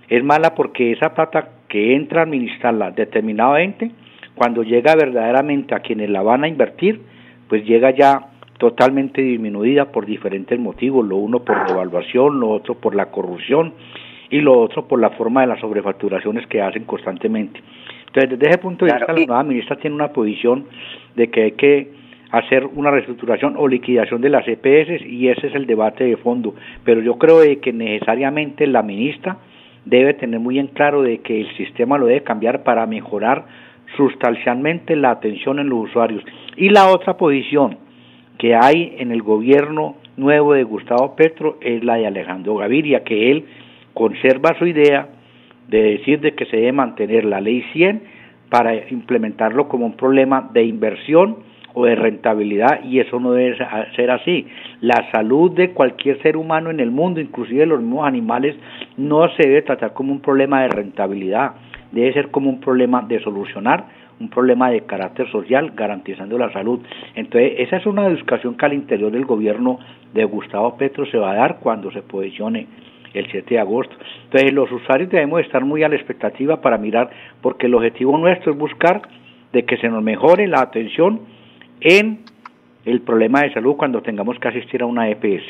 Es 0.10 0.24
mala 0.24 0.56
porque 0.56 0.92
esa 0.92 1.14
plata 1.14 1.50
que 1.68 1.96
entra 1.96 2.22
a 2.22 2.24
administrarla 2.24 2.92
determinadamente, 2.92 3.92
cuando 4.36 4.64
llega 4.64 4.96
verdaderamente 4.96 5.76
a 5.76 5.80
quienes 5.80 6.10
la 6.10 6.22
van 6.22 6.44
a 6.44 6.48
invertir, 6.48 7.02
pues 7.50 7.66
llega 7.66 7.92
ya 7.92 8.28
totalmente 8.58 9.22
disminuida 9.22 9.92
por 9.92 10.06
diferentes 10.06 10.60
motivos, 10.60 11.06
lo 11.06 11.18
uno 11.18 11.40
por 11.40 11.68
devaluación, 11.68 12.40
lo 12.40 12.50
otro 12.50 12.76
por 12.76 12.96
la 12.96 13.08
corrupción 13.08 13.74
y 14.30 14.42
lo 14.42 14.60
otro 14.60 14.88
por 14.88 15.00
la 15.00 15.12
forma 15.12 15.42
de 15.42 15.48
las 15.48 15.60
sobrefacturaciones 15.60 16.48
que 16.48 16.62
hacen 16.62 16.84
constantemente. 16.86 17.62
Entonces, 18.08 18.32
desde 18.32 18.50
ese 18.50 18.58
punto 18.58 18.86
de 18.86 18.94
vista, 18.94 19.14
la 19.14 19.26
nueva 19.26 19.44
ministra 19.44 19.76
tiene 19.78 19.96
una 19.96 20.10
posición 20.10 20.66
de 21.16 21.30
que 21.30 21.44
hay 21.44 21.52
que 21.52 21.92
hacer 22.32 22.68
una 22.76 22.92
reestructuración 22.92 23.56
o 23.58 23.68
liquidación 23.68 24.22
de 24.22 24.30
las 24.30 24.48
EPS 24.48 25.06
y 25.06 25.30
ese 25.30 25.48
es 25.48 25.56
el 25.56 25.66
debate 25.66 26.04
de 26.04 26.18
fondo. 26.18 26.56
Pero 26.84 27.02
yo 27.02 27.18
creo 27.18 27.40
de 27.40 27.60
que 27.60 27.72
necesariamente 27.72 28.68
la 28.68 28.84
ministra 28.84 29.38
debe 29.86 30.14
tener 30.14 30.40
muy 30.40 30.60
en 30.60 30.68
claro 30.68 31.02
de 31.02 31.20
que 31.20 31.42
el 31.42 31.56
sistema 31.56 31.98
lo 31.98 32.08
debe 32.08 32.24
cambiar 32.24 32.64
para 32.64 32.86
mejorar 32.86 33.46
sustancialmente 33.96 34.96
la 34.96 35.12
atención 35.12 35.60
en 35.60 35.70
los 35.70 35.90
usuarios. 35.90 36.24
Y 36.58 36.70
la 36.70 36.90
otra 36.90 37.16
posición 37.16 37.78
que 38.38 38.56
hay 38.56 38.96
en 39.00 39.12
el 39.12 39.22
gobierno 39.22 39.96
nuevo 40.18 40.54
de 40.54 40.64
Gustavo 40.64 41.16
Petro 41.16 41.58
es 41.62 41.84
la 41.84 41.96
de 41.96 42.08
Alejandro 42.08 42.56
Gaviria, 42.56 43.04
que 43.04 43.32
él 43.32 43.46
conserva 43.94 44.58
su 44.60 44.66
idea 44.66 45.08
de 45.70 45.82
decir 45.82 46.20
de 46.20 46.34
que 46.34 46.46
se 46.46 46.58
debe 46.58 46.72
mantener 46.72 47.26
la 47.26 47.42
ley 47.42 47.64
100 47.74 48.02
para 48.50 48.76
implementarlo 48.90 49.68
como 49.68 49.86
un 49.86 49.98
problema 49.98 50.50
de 50.54 50.64
inversión 50.64 51.38
o 51.78 51.86
de 51.86 51.96
rentabilidad 51.96 52.84
y 52.84 53.00
eso 53.00 53.20
no 53.20 53.34
debe 53.34 53.56
ser 53.96 54.10
así. 54.10 54.48
La 54.82 55.12
salud 55.12 55.52
de 55.52 55.72
cualquier 55.72 56.20
ser 56.24 56.36
humano 56.36 56.72
en 56.72 56.80
el 56.80 56.90
mundo, 56.90 57.22
inclusive 57.22 57.68
los 57.68 57.82
mismos 57.82 58.08
animales, 58.08 58.56
no 58.98 59.30
se 59.36 59.48
debe 59.48 59.62
tratar 59.62 59.94
como 59.94 60.12
un 60.12 60.20
problema 60.20 60.64
de 60.64 60.70
rentabilidad, 60.70 61.52
debe 61.92 62.14
ser 62.14 62.32
como 62.32 62.50
un 62.50 62.60
problema 62.60 63.04
de 63.08 63.20
solucionar 63.20 64.08
un 64.20 64.30
problema 64.30 64.72
de 64.72 64.82
carácter 64.82 65.30
social 65.30 65.74
garantizando 65.76 66.40
la 66.40 66.52
salud. 66.52 66.80
Entonces, 67.14 67.54
esa 67.60 67.78
es 67.78 67.86
una 67.86 68.10
discusión 68.10 68.58
que 68.58 68.66
al 68.66 68.74
interior 68.74 69.12
del 69.12 69.26
gobierno 69.26 69.78
de 70.12 70.26
Gustavo 70.26 70.76
Petro 70.76 71.06
se 71.06 71.20
va 71.20 71.34
a 71.34 71.36
dar 71.36 71.60
cuando 71.60 71.92
se 71.92 72.02
posicione 72.02 72.66
el 73.14 73.30
7 73.30 73.54
de 73.54 73.60
agosto. 73.60 73.96
Entonces, 74.24 74.52
los 74.54 74.72
usuarios 74.72 75.12
debemos 75.12 75.42
estar 75.42 75.64
muy 75.64 75.84
a 75.84 75.90
la 75.90 75.96
expectativa 75.96 76.60
para 76.62 76.80
mirar, 76.80 77.12
porque 77.44 77.68
el 77.68 77.76
objetivo 77.76 78.18
nuestro 78.18 78.54
es 78.54 78.58
buscar 78.58 79.04
de 79.54 79.66
que 79.66 79.78
se 79.78 79.88
nos 79.88 80.02
mejore 80.02 80.48
la 80.48 80.62
atención 80.62 81.37
en 81.82 82.20
el 82.86 83.02
problema 83.02 83.42
de 83.42 83.54
salud 83.54 83.76
cuando 83.76 84.02
tengamos 84.02 84.40
que 84.40 84.48
asistir 84.48 84.82
a 84.82 84.86
una 84.86 85.10
EPS. 85.10 85.44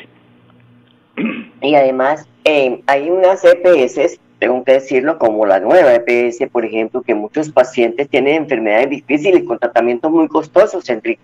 Y 1.60 1.74
además, 1.74 2.28
eh, 2.44 2.80
hay 2.86 3.10
unas 3.10 3.44
EPS, 3.44 4.20
tengo 4.38 4.62
que 4.62 4.74
decirlo, 4.74 5.18
como 5.18 5.44
la 5.44 5.58
nueva 5.58 5.92
EPS, 5.92 6.48
por 6.52 6.64
ejemplo, 6.64 7.02
que 7.02 7.16
muchos 7.16 7.50
pacientes 7.50 8.08
tienen 8.08 8.42
enfermedades 8.42 8.90
difíciles 8.90 9.42
con 9.42 9.58
tratamientos 9.58 10.08
muy 10.12 10.28
costosos, 10.28 10.88
Enrique. 10.88 11.20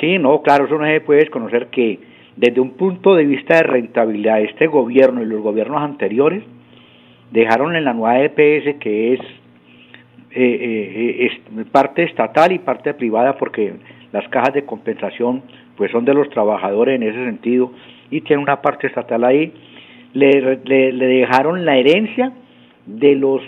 Sí, 0.00 0.18
no, 0.18 0.42
claro, 0.42 0.66
eso 0.66 0.78
no 0.78 0.84
se 0.84 1.00
puede 1.00 1.20
desconocer 1.20 1.68
que 1.68 2.00
desde 2.36 2.60
un 2.60 2.70
punto 2.70 3.14
de 3.14 3.24
vista 3.24 3.56
de 3.56 3.62
rentabilidad, 3.62 4.40
este 4.40 4.66
gobierno 4.66 5.22
y 5.22 5.26
los 5.26 5.42
gobiernos 5.42 5.80
anteriores 5.80 6.42
dejaron 7.30 7.76
en 7.76 7.84
la 7.84 7.92
nueva 7.92 8.20
EPS 8.20 8.78
que 8.80 9.14
es, 9.14 9.20
eh, 10.30 10.34
eh, 10.34 11.30
es 11.30 11.66
parte 11.66 12.02
estatal 12.02 12.52
y 12.52 12.58
parte 12.58 12.94
privada 12.94 13.36
porque 13.36 13.74
las 14.12 14.28
cajas 14.28 14.54
de 14.54 14.64
compensación 14.64 15.42
pues 15.76 15.90
son 15.90 16.04
de 16.04 16.14
los 16.14 16.28
trabajadores 16.30 16.96
en 16.96 17.02
ese 17.02 17.24
sentido 17.24 17.72
y 18.10 18.20
tiene 18.20 18.42
una 18.42 18.60
parte 18.60 18.86
estatal 18.86 19.24
ahí. 19.24 19.52
Le, 20.12 20.58
le, 20.64 21.06
dejaron 21.06 21.64
la 21.64 21.76
herencia 21.78 22.32
de 22.84 23.14
los 23.14 23.40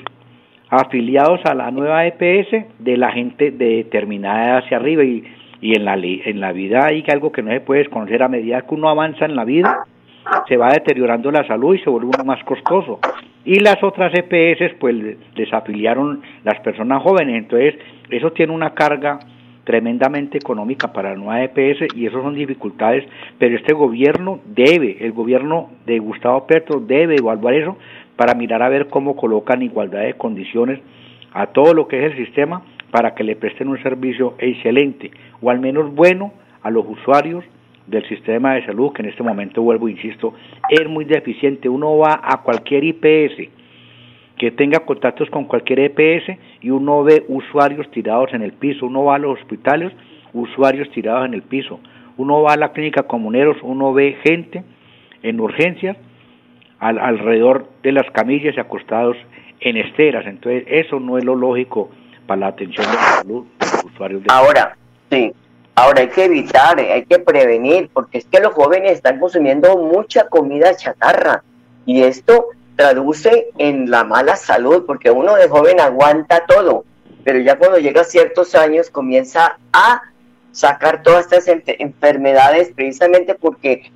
afiliados 0.70 1.40
a 1.44 1.55
la 1.55 1.70
nueva 1.70 2.07
EPS 2.07 2.66
de 2.79 2.96
la 2.96 3.12
gente 3.12 3.50
de 3.50 3.77
determinada 3.77 4.59
hacia 4.59 4.79
arriba 4.79 5.05
y, 5.05 5.22
y 5.61 5.77
en 5.77 5.85
la 5.85 5.94
en 5.96 6.40
la 6.40 6.53
vida 6.53 6.87
hay 6.87 7.05
algo 7.12 7.31
que 7.31 7.42
no 7.42 7.50
se 7.50 7.61
puede 7.61 7.81
desconocer 7.81 8.22
a 8.22 8.29
medida 8.29 8.62
que 8.62 8.74
uno 8.74 8.88
avanza 8.88 9.27
en 9.27 9.37
la 9.37 9.44
vida 9.44 9.85
se 10.48 10.57
va 10.57 10.72
deteriorando 10.72 11.31
la 11.31 11.46
salud 11.46 11.74
y 11.74 11.79
se 11.81 11.90
vuelve 11.90 12.09
uno 12.14 12.24
más 12.24 12.42
costoso 12.44 12.98
y 13.44 13.61
las 13.61 13.83
otras 13.83 14.12
EPS 14.14 14.74
pues 14.81 14.94
les 15.35 15.53
afiliaron 15.53 16.22
las 16.44 16.59
personas 16.61 17.03
jóvenes 17.03 17.37
entonces 17.37 17.74
eso 18.11 18.33
tiene 18.33 18.53
una 18.53 18.72
carga 18.74 19.18
tremendamente 19.64 20.38
económica 20.38 20.92
para 20.92 21.11
la 21.11 21.16
nueva 21.16 21.42
EPS 21.42 21.94
y 21.96 22.07
eso 22.07 22.22
son 22.22 22.35
dificultades, 22.35 23.05
pero 23.38 23.57
este 23.57 23.72
gobierno 23.72 24.40
debe, 24.46 24.98
el 25.00 25.12
gobierno 25.12 25.70
de 25.87 25.98
Gustavo 25.98 26.46
Petro 26.46 26.81
debe 26.81 27.16
evaluar 27.16 27.55
eso 27.55 27.77
para 28.16 28.35
mirar 28.35 28.62
a 28.62 28.68
ver 28.68 28.88
cómo 28.88 29.16
colocan 29.16 29.62
igualdad 29.62 30.03
de 30.03 30.14
condiciones 30.14 30.81
a 31.33 31.46
todo 31.48 31.74
lo 31.74 31.88
que 31.88 31.98
es 31.98 32.12
el 32.12 32.27
sistema 32.27 32.62
para 32.90 33.14
que 33.14 33.24
le 33.24 33.37
presten 33.37 33.68
un 33.68 33.83
servicio 33.83 34.35
excelente 34.38 35.11
o 35.40 35.50
al 35.50 35.59
menos 35.59 35.92
bueno 35.94 36.33
a 36.62 36.70
los 36.70 36.87
usuarios 36.87 37.44
del 37.87 38.07
sistema 38.09 38.55
de 38.55 38.64
salud 38.64 38.92
que 38.92 39.03
en 39.03 39.09
este 39.09 39.22
momento 39.22 39.62
vuelvo 39.62 39.88
insisto 39.88 40.35
es 40.70 40.88
muy 40.88 41.05
deficiente. 41.05 41.68
Uno 41.68 41.98
va 41.98 42.20
a 42.22 42.42
cualquier 42.42 42.85
IPS 42.85 43.50
que 44.37 44.51
tenga 44.51 44.81
contactos 44.81 45.31
con 45.31 45.44
cualquier 45.44 45.81
EPS 45.81 46.38
y 46.61 46.70
uno 46.70 47.05
ve 47.05 47.25
usuarios 47.29 47.90
tirados 47.90 48.33
en 48.33 48.42
el 48.42 48.53
piso, 48.53 48.87
uno 48.87 49.05
va 49.05 49.16
a 49.16 49.18
los 49.18 49.38
hospitales, 49.38 49.92
usuarios 50.33 50.90
tirados 50.90 51.27
en 51.27 51.35
el 51.35 51.42
piso, 51.42 51.79
uno 52.16 52.42
va 52.42 52.55
a 52.55 52.57
la 52.57 52.73
clínica 52.73 53.05
comuneros, 53.05 53.57
uno 53.62 53.92
ve 53.92 54.16
gente 54.23 54.64
en 55.23 55.40
urgencias 55.40 55.97
al, 56.81 56.99
alrededor 56.99 57.68
de 57.83 57.92
las 57.92 58.11
camillas 58.11 58.57
y 58.57 58.61
acostados 58.61 59.16
en 59.61 59.77
esteras, 59.77 60.27
entonces 60.27 60.64
eso 60.66 60.99
no 60.99 61.16
es 61.16 61.25
lo 61.25 61.37
lógico 61.37 61.90
para 62.27 62.40
la 62.40 62.47
atención 62.49 62.87
de 62.87 62.92
la 62.92 63.03
salud 63.03 63.44
de 63.61 63.66
los 63.66 63.85
usuarios. 63.85 64.23
De 64.23 64.29
Ahora, 64.31 64.77
sí, 65.11 65.33
ahora 65.75 66.01
hay 66.01 66.09
que 66.09 66.25
evitar, 66.25 66.79
hay 66.79 67.05
que 67.05 67.18
prevenir, 67.18 67.88
porque 67.92 68.18
es 68.18 68.25
que 68.27 68.40
los 68.40 68.53
jóvenes 68.53 68.92
están 68.92 69.20
consumiendo 69.20 69.77
mucha 69.77 70.29
comida 70.29 70.75
chatarra. 70.77 71.42
Y 71.87 72.03
esto 72.03 72.47
traduce 72.76 73.48
en 73.58 73.90
la 73.90 74.04
mala 74.04 74.37
salud, 74.37 74.84
porque 74.87 75.10
uno 75.10 75.34
de 75.37 75.48
joven 75.48 75.80
aguanta 75.80 76.44
todo, 76.46 76.84
pero 77.24 77.38
ya 77.38 77.56
cuando 77.56 77.78
llega 77.78 78.02
a 78.02 78.04
ciertos 78.04 78.54
años 78.54 78.90
comienza 78.90 79.58
a 79.72 80.02
sacar 80.50 81.02
todas 81.02 81.32
estas 81.32 81.48
enfermedades 81.48 82.72
precisamente 82.74 83.34
porque 83.34 83.90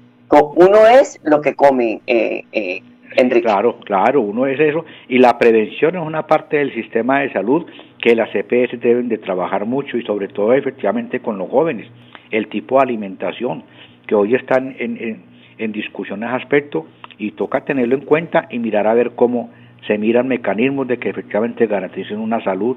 uno 0.56 0.86
es 0.86 1.20
lo 1.24 1.40
que 1.40 1.54
come, 1.54 2.00
eh, 2.06 2.44
eh, 2.52 2.82
Enrique. 3.16 3.46
Claro, 3.46 3.78
claro, 3.80 4.20
uno 4.20 4.46
es 4.46 4.60
eso. 4.60 4.84
Y 5.08 5.18
la 5.18 5.38
prevención 5.38 5.96
es 5.96 6.02
una 6.02 6.26
parte 6.26 6.58
del 6.58 6.74
sistema 6.74 7.20
de 7.20 7.32
salud 7.32 7.66
que 8.02 8.14
las 8.14 8.28
EPS 8.34 8.80
deben 8.80 9.08
de 9.08 9.18
trabajar 9.18 9.64
mucho 9.64 9.96
y 9.96 10.04
sobre 10.04 10.28
todo 10.28 10.52
efectivamente 10.52 11.20
con 11.20 11.38
los 11.38 11.48
jóvenes. 11.48 11.88
El 12.30 12.48
tipo 12.48 12.76
de 12.76 12.82
alimentación, 12.82 13.64
que 14.06 14.14
hoy 14.14 14.34
están 14.34 14.76
en, 14.78 14.96
en, 14.98 15.22
en 15.56 15.72
discusión 15.72 16.22
ese 16.22 16.34
aspecto, 16.34 16.86
y 17.18 17.32
toca 17.32 17.62
tenerlo 17.62 17.96
en 17.96 18.04
cuenta 18.04 18.46
y 18.50 18.58
mirar 18.58 18.86
a 18.86 18.94
ver 18.94 19.12
cómo 19.12 19.50
se 19.86 19.98
miran 19.98 20.28
mecanismos 20.28 20.86
de 20.88 20.98
que 20.98 21.10
efectivamente 21.10 21.66
garanticen 21.66 22.18
una 22.18 22.42
salud 22.42 22.76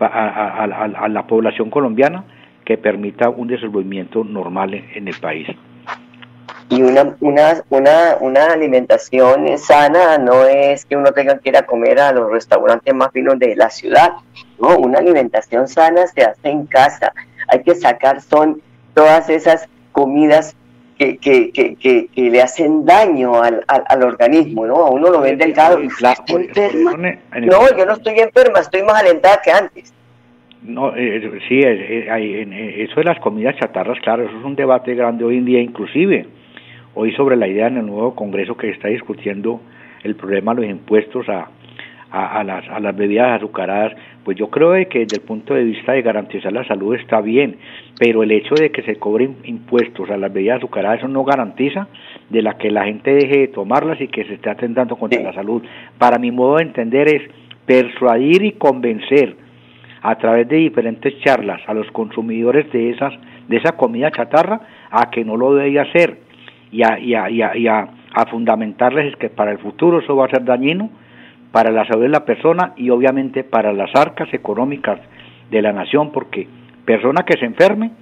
a, 0.00 1.08
la 1.08 1.26
población 1.26 1.70
colombiana 1.70 2.24
que 2.64 2.78
permita 2.78 3.28
un 3.28 3.48
desenvolvimiento 3.48 4.24
normal 4.24 4.74
en, 4.74 5.08
el 5.08 5.14
país. 5.20 5.48
Y 6.68 6.82
una, 6.82 7.16
una, 7.20 7.64
una, 7.68 8.16
una 8.20 8.46
alimentación 8.52 9.58
sana 9.58 10.18
no 10.18 10.44
es 10.44 10.84
que 10.84 10.96
uno 10.96 11.12
tenga 11.12 11.38
que 11.38 11.48
ir 11.48 11.56
a 11.56 11.66
comer 11.66 11.98
a 11.98 12.12
los 12.12 12.30
restaurantes 12.30 12.94
más 12.94 13.10
finos 13.12 13.38
de 13.38 13.56
la 13.56 13.70
ciudad, 13.70 14.12
no, 14.60 14.78
una 14.78 14.98
alimentación 15.00 15.66
sana 15.66 16.06
se 16.06 16.22
hace 16.22 16.48
en 16.48 16.66
casa, 16.66 17.12
hay 17.48 17.62
que 17.62 17.74
sacar 17.74 18.20
son 18.20 18.62
todas 18.94 19.28
esas 19.28 19.68
comidas 19.92 20.56
que, 21.00 21.16
que, 21.16 21.50
que, 21.50 22.08
que, 22.14 22.30
le 22.30 22.42
hacen 22.42 22.84
daño 22.84 23.42
al, 23.42 23.64
al, 23.66 24.02
organismo, 24.02 24.66
¿no? 24.66 24.76
A 24.76 24.90
uno 24.90 25.08
lo 25.08 25.22
ven 25.22 25.38
delgado. 25.38 25.78
¿Enferma? 25.80 26.92
No, 27.40 27.74
yo 27.74 27.86
no 27.86 27.92
estoy 27.94 28.18
enferma, 28.18 28.58
estoy 28.58 28.82
más 28.82 29.00
alentada 29.00 29.40
que 29.42 29.50
antes. 29.50 29.94
No, 30.62 30.94
eh, 30.94 31.40
sí, 31.48 31.62
eh, 31.62 32.84
eso 32.84 32.96
de 32.96 33.04
las 33.04 33.18
comidas 33.20 33.56
chatarras, 33.56 33.98
claro, 34.00 34.24
eso 34.24 34.38
es 34.38 34.44
un 34.44 34.56
debate 34.56 34.94
grande 34.94 35.24
hoy 35.24 35.38
en 35.38 35.46
día, 35.46 35.62
inclusive 35.62 36.26
hoy 36.94 37.14
sobre 37.14 37.36
la 37.36 37.48
idea 37.48 37.68
en 37.68 37.78
el 37.78 37.86
nuevo 37.86 38.14
Congreso 38.14 38.58
que 38.58 38.68
está 38.68 38.88
discutiendo 38.88 39.62
el 40.02 40.16
problema 40.16 40.54
de 40.54 40.60
los 40.60 40.70
impuestos 40.70 41.26
a, 41.30 41.48
a, 42.10 42.44
las, 42.44 42.68
a 42.68 42.78
las 42.78 42.94
bebidas 42.94 43.38
azucaradas, 43.38 43.94
pues 44.24 44.36
yo 44.36 44.48
creo 44.50 44.72
que 44.88 45.00
desde 45.00 45.16
el 45.16 45.22
punto 45.22 45.54
de 45.54 45.64
vista 45.64 45.92
de 45.92 46.02
garantizar 46.02 46.52
la 46.52 46.64
salud 46.64 46.94
está 46.94 47.20
bien, 47.20 47.56
pero 47.98 48.22
el 48.22 48.30
hecho 48.32 48.54
de 48.54 48.70
que 48.70 48.82
se 48.82 48.96
cobren 48.96 49.36
impuestos 49.44 50.10
a 50.10 50.16
las 50.16 50.32
bebidas 50.32 50.58
azucaradas, 50.58 50.98
eso 50.98 51.08
no 51.08 51.24
garantiza 51.24 51.88
de 52.28 52.42
la 52.42 52.58
que 52.58 52.70
la 52.70 52.84
gente 52.84 53.12
deje 53.12 53.38
de 53.38 53.48
tomarlas 53.48 54.00
y 54.00 54.08
que 54.08 54.24
se 54.24 54.34
esté 54.34 54.50
atentando 54.50 54.96
contra 54.96 55.22
la 55.22 55.32
salud. 55.32 55.62
Para 55.98 56.18
mi 56.18 56.30
modo 56.30 56.56
de 56.56 56.64
entender 56.64 57.08
es 57.08 57.22
persuadir 57.66 58.44
y 58.44 58.52
convencer 58.52 59.36
a 60.02 60.16
través 60.16 60.48
de 60.48 60.56
diferentes 60.56 61.18
charlas 61.20 61.60
a 61.66 61.74
los 61.74 61.90
consumidores 61.90 62.70
de 62.72 62.90
esas 62.90 63.12
de 63.48 63.56
esa 63.56 63.72
comida 63.72 64.10
chatarra 64.12 64.60
a 64.90 65.10
que 65.10 65.24
no 65.24 65.36
lo 65.36 65.54
debe 65.54 65.80
hacer 65.80 66.18
y 66.70 66.82
a, 66.82 66.98
y 66.98 67.14
a, 67.14 67.28
y 67.28 67.66
a, 67.66 67.88
a 68.12 68.26
fundamentarles 68.26 69.16
que 69.16 69.28
para 69.28 69.50
el 69.50 69.58
futuro 69.58 69.98
eso 69.98 70.14
va 70.14 70.26
a 70.26 70.30
ser 70.30 70.44
dañino 70.44 70.88
para 71.52 71.70
la 71.70 71.86
salud 71.86 72.02
de 72.02 72.08
la 72.08 72.24
persona 72.24 72.72
y 72.76 72.90
obviamente 72.90 73.44
para 73.44 73.72
las 73.72 73.90
arcas 73.94 74.32
económicas 74.32 75.00
de 75.50 75.62
la 75.62 75.72
nación, 75.72 76.12
porque 76.12 76.48
persona 76.84 77.24
que 77.24 77.38
se 77.38 77.44
enferme 77.44 77.92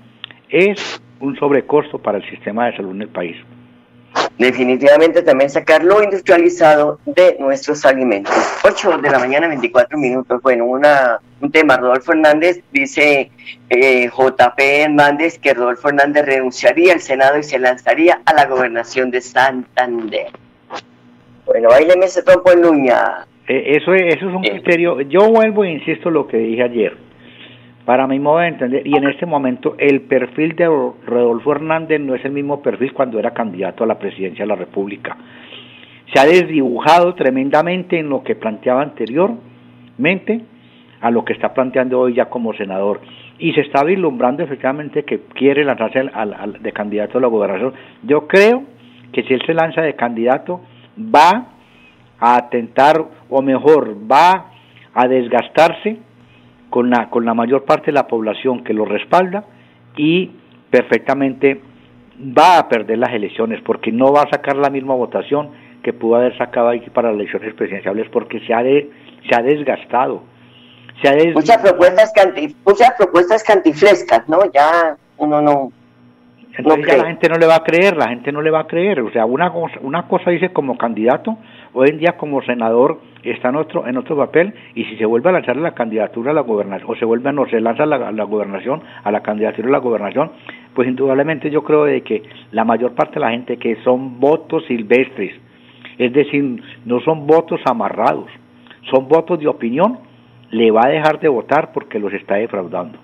es 0.49 1.03
un 1.21 1.37
sobrecosto 1.37 1.99
para 1.99 2.19
el 2.19 2.31
sistema 2.31 2.67
de 2.67 2.77
salud 2.77 2.95
en 2.95 3.03
el 3.03 3.09
país. 3.09 3.37
Definitivamente 4.39 5.23
también 5.23 5.51
sacar 5.51 5.83
lo 5.83 6.03
industrializado 6.03 7.01
de 7.07 7.37
nuestros 7.41 7.85
alimentos. 7.85 8.35
8 8.63 8.99
de 8.99 9.11
la 9.11 9.19
mañana, 9.19 9.49
24 9.49 9.99
minutos. 9.99 10.41
Bueno, 10.43 10.65
una, 10.65 11.19
un 11.41 11.51
tema. 11.51 11.77
Rodolfo 11.77 12.13
Hernández 12.13 12.63
dice 12.73 13.31
eh, 13.69 14.09
JP 14.09 14.59
Hernández 14.59 15.39
que 15.39 15.55
Rodolfo 15.55 15.89
Hernández 15.89 16.25
renunciaría 16.25 16.93
al 16.93 17.01
Senado 17.01 17.39
y 17.39 17.43
se 17.43 17.59
lanzaría 17.59 18.21
a 18.25 18.33
la 18.33 18.47
gobernación 18.47 19.11
de 19.11 19.21
Santander. 19.21 20.29
Bueno, 21.45 21.71
baileme 21.71 22.07
ese 22.07 22.23
trompo 22.23 22.53
en 22.53 22.63
Luña. 22.63 23.27
Eh, 23.49 23.77
eso, 23.77 23.95
es, 23.95 24.17
eso 24.17 24.29
es 24.29 24.35
un 24.35 24.43
criterio. 24.43 25.01
Yo 25.03 25.31
vuelvo 25.31 25.65
e 25.65 25.73
insisto 25.73 26.11
lo 26.11 26.27
que 26.27 26.37
dije 26.37 26.63
ayer. 26.63 26.97
Para 27.85 28.07
mi 28.07 28.21
modo 28.21 28.41
de 28.41 28.49
entender, 28.49 28.87
y 28.87 28.95
en 28.95 29.09
este 29.09 29.25
momento 29.25 29.75
el 29.79 30.03
perfil 30.03 30.55
de 30.55 30.67
Rodolfo 30.67 31.53
Hernández 31.53 31.99
no 32.01 32.15
es 32.15 32.25
el 32.25 32.33
mismo 32.33 32.61
perfil 32.61 32.93
cuando 32.93 33.19
era 33.19 33.31
candidato 33.31 33.83
a 33.83 33.87
la 33.87 33.99
presidencia 33.99 34.45
de 34.45 34.49
la 34.49 34.57
República. 34.57 35.17
Se 36.13 36.21
ha 36.21 36.27
desdibujado 36.27 37.15
tremendamente 37.15 37.99
en 37.99 38.11
lo 38.11 38.23
que 38.23 38.35
planteaba 38.35 38.83
anteriormente 38.83 40.43
a 41.01 41.11
lo 41.11 41.25
que 41.25 41.33
está 41.33 41.55
planteando 41.55 42.01
hoy 42.01 42.15
ya 42.15 42.27
como 42.27 42.53
senador. 42.55 43.01
Y 43.39 43.53
se 43.53 43.61
está 43.61 43.85
vislumbrando 43.85 44.43
efectivamente 44.43 45.05
que 45.05 45.21
quiere 45.33 45.65
lanzarse 45.65 46.01
al, 46.13 46.59
de 46.61 46.73
candidato 46.73 47.19
a 47.19 47.21
la 47.21 47.29
gobernación. 47.29 47.73
Yo 48.03 48.27
creo 48.27 48.65
que 49.13 49.23
si 49.23 49.33
él 49.33 49.43
se 49.47 49.55
lanza 49.55 49.81
de 49.81 49.95
candidato, 49.95 50.61
va 50.99 51.58
a 52.21 52.37
atentar, 52.37 53.05
o 53.29 53.43
mejor, 53.43 53.97
va 54.11 54.53
a 54.95 55.09
desgastarse 55.09 55.99
con 56.71 56.91
la, 56.91 57.09
con 57.11 57.25
la 57.25 57.35
mayor 57.35 57.65
parte 57.65 57.87
de 57.87 57.93
la 57.93 58.07
población 58.07 58.65
que 58.65 58.75
lo 58.75 58.85
respalda 58.85 59.45
y 59.97 60.31
perfectamente 60.71 61.61
va 62.19 62.59
a 62.59 62.69
perder 62.69 62.99
las 62.99 63.13
elecciones 63.13 63.61
porque 63.63 63.93
no 63.93 64.13
va 64.13 64.23
a 64.23 64.31
sacar 64.31 64.57
la 64.57 64.71
misma 64.71 64.95
votación 64.95 65.51
que 65.83 65.93
pudo 65.93 66.17
haber 66.17 66.37
sacado 66.37 66.69
aquí 66.69 66.91
para 66.91 67.11
las 67.11 67.21
elecciones 67.21 67.55
presidenciales 67.55 68.09
porque 68.11 68.41
se 68.41 68.53
ha, 68.53 68.63
de, 68.63 68.91
se 69.29 69.35
ha 69.35 69.43
desgastado. 69.43 70.23
Se 71.01 71.09
ha 71.09 71.33
muchas, 71.33 71.59
propuestas 71.59 72.13
canti, 72.13 72.57
muchas 72.65 72.93
propuestas 72.99 73.45
cantiflescas, 73.45 74.29
¿no? 74.29 74.51
Ya 74.53 74.97
uno 75.17 75.41
no... 75.41 75.73
Entonces 76.59 76.87
ya 76.87 76.97
la 76.97 77.07
gente 77.07 77.29
no 77.29 77.37
le 77.37 77.47
va 77.47 77.57
a 77.57 77.63
creer, 77.63 77.97
la 77.97 78.09
gente 78.09 78.33
no 78.33 78.43
le 78.43 78.51
va 78.51 78.61
a 78.61 78.67
creer. 78.67 79.01
O 79.01 79.11
sea, 79.13 79.25
una 79.25 79.53
una 79.81 80.09
cosa 80.09 80.31
dice 80.31 80.53
como 80.53 80.77
candidato, 80.77 81.39
hoy 81.73 81.91
en 81.91 81.99
día 81.99 82.17
como 82.17 82.43
senador 82.43 82.99
está 83.23 83.49
en 83.51 83.57
otro, 83.57 83.87
en 83.87 83.97
otro 83.97 84.17
papel 84.17 84.55
y 84.75 84.85
si 84.85 84.97
se 84.97 85.05
vuelve 85.05 85.29
a 85.29 85.33
lanzar 85.33 85.57
la 85.57 85.73
candidatura 85.73 86.31
a 86.31 86.35
la 86.35 86.41
gobernación 86.41 86.91
o 86.91 86.97
se 86.97 87.05
vuelve 87.05 87.29
a 87.29 87.33
no 87.33 87.47
se 87.47 87.61
lanza 87.61 87.87
la, 87.87 88.11
la 88.13 88.25
gobernación 88.25 88.83
a 89.03 89.11
la 89.11 89.23
candidatura 89.23 89.69
a 89.69 89.73
la 89.73 89.79
gobernación 89.79 90.31
pues 90.75 90.89
indudablemente 90.89 91.51
yo 91.51 91.63
creo 91.63 91.85
de 91.85 92.03
que 92.03 92.23
la 92.53 92.65
mayor 92.65 92.95
parte 92.95 93.15
de 93.15 93.21
la 93.21 93.31
gente 93.31 93.57
que 93.57 93.77
son 93.83 94.21
votos 94.21 94.65
silvestres 94.67 95.33
es 95.99 96.13
decir 96.13 96.63
no 96.85 97.01
son 97.01 97.27
votos 97.27 97.61
amarrados 97.65 98.31
son 98.91 99.09
votos 99.09 99.39
de 99.41 99.49
opinión 99.49 99.99
le 100.51 100.71
va 100.71 100.83
a 100.85 100.89
dejar 100.91 101.21
de 101.21 101.29
votar 101.29 101.73
porque 101.73 101.99
los 101.99 102.13
está 102.13 102.37
defraudando 102.37 102.99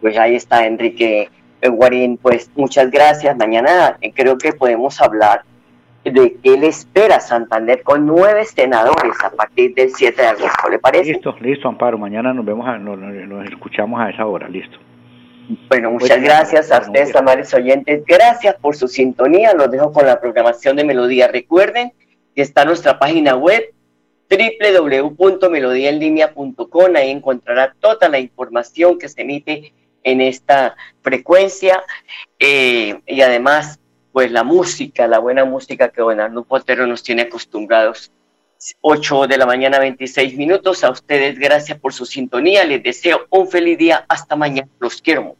pues 0.00 0.16
ahí 0.16 0.36
está 0.36 0.66
Enrique 0.66 1.28
Guarín 1.62 2.16
pues 2.16 2.50
muchas 2.56 2.90
gracias 2.90 3.36
mañana 3.36 3.98
eh, 4.00 4.12
creo 4.14 4.38
que 4.38 4.52
podemos 4.52 5.00
hablar 5.00 5.42
de 6.04 6.36
que 6.42 6.54
él 6.54 6.64
espera 6.64 7.20
Santander 7.20 7.82
con 7.82 8.06
nueve 8.06 8.46
senadores 8.46 9.22
a 9.22 9.28
partir 9.30 9.74
del 9.74 9.90
7 9.94 10.22
de 10.22 10.28
agosto, 10.28 10.70
¿le 10.70 10.78
parece? 10.78 11.12
Listo, 11.12 11.36
listo, 11.40 11.68
Amparo. 11.68 11.98
Mañana 11.98 12.32
nos 12.32 12.46
vemos, 12.46 12.66
nos, 12.80 13.46
escuchamos 13.48 14.00
a 14.00 14.08
esa 14.08 14.24
hora, 14.26 14.48
listo. 14.48 14.78
Bueno, 15.68 15.90
muchas 15.90 16.22
gracias 16.22 16.72
a 16.72 16.80
ustedes, 16.80 17.14
amables 17.14 17.52
oyentes. 17.52 18.02
Gracias 18.06 18.54
por 18.56 18.74
su 18.76 18.88
sintonía. 18.88 19.52
Los 19.52 19.70
dejo 19.70 19.92
con 19.92 20.06
la 20.06 20.18
programación 20.20 20.76
de 20.76 20.84
Melodía. 20.84 21.28
Recuerden 21.28 21.92
que 22.34 22.40
está 22.42 22.64
nuestra 22.64 22.98
página 22.98 23.36
web 23.36 23.74
www.melodiaenlinea.com. 24.30 26.96
Ahí 26.96 27.10
encontrará 27.10 27.74
toda 27.78 28.08
la 28.08 28.18
información 28.20 28.98
que 28.98 29.08
se 29.08 29.20
emite 29.22 29.74
en 30.02 30.20
esta 30.20 30.76
frecuencia 31.02 31.82
eh, 32.38 33.00
y 33.06 33.20
además 33.20 33.78
pues 34.12 34.30
la 34.30 34.42
música, 34.42 35.06
la 35.06 35.18
buena 35.18 35.44
música 35.44 35.90
que 35.90 36.00
Don 36.00 36.20
Arnulfo 36.20 36.48
Potero 36.48 36.86
nos 36.86 37.02
tiene 37.02 37.22
acostumbrados. 37.22 38.10
8 38.82 39.26
de 39.26 39.38
la 39.38 39.46
mañana, 39.46 39.78
26 39.78 40.36
minutos. 40.36 40.84
A 40.84 40.90
ustedes, 40.90 41.38
gracias 41.38 41.78
por 41.78 41.92
su 41.92 42.04
sintonía. 42.04 42.64
Les 42.64 42.82
deseo 42.82 43.26
un 43.30 43.48
feliz 43.48 43.78
día. 43.78 44.04
Hasta 44.08 44.36
mañana. 44.36 44.68
Los 44.78 45.00
quiero 45.00 45.22
mucho. 45.22 45.39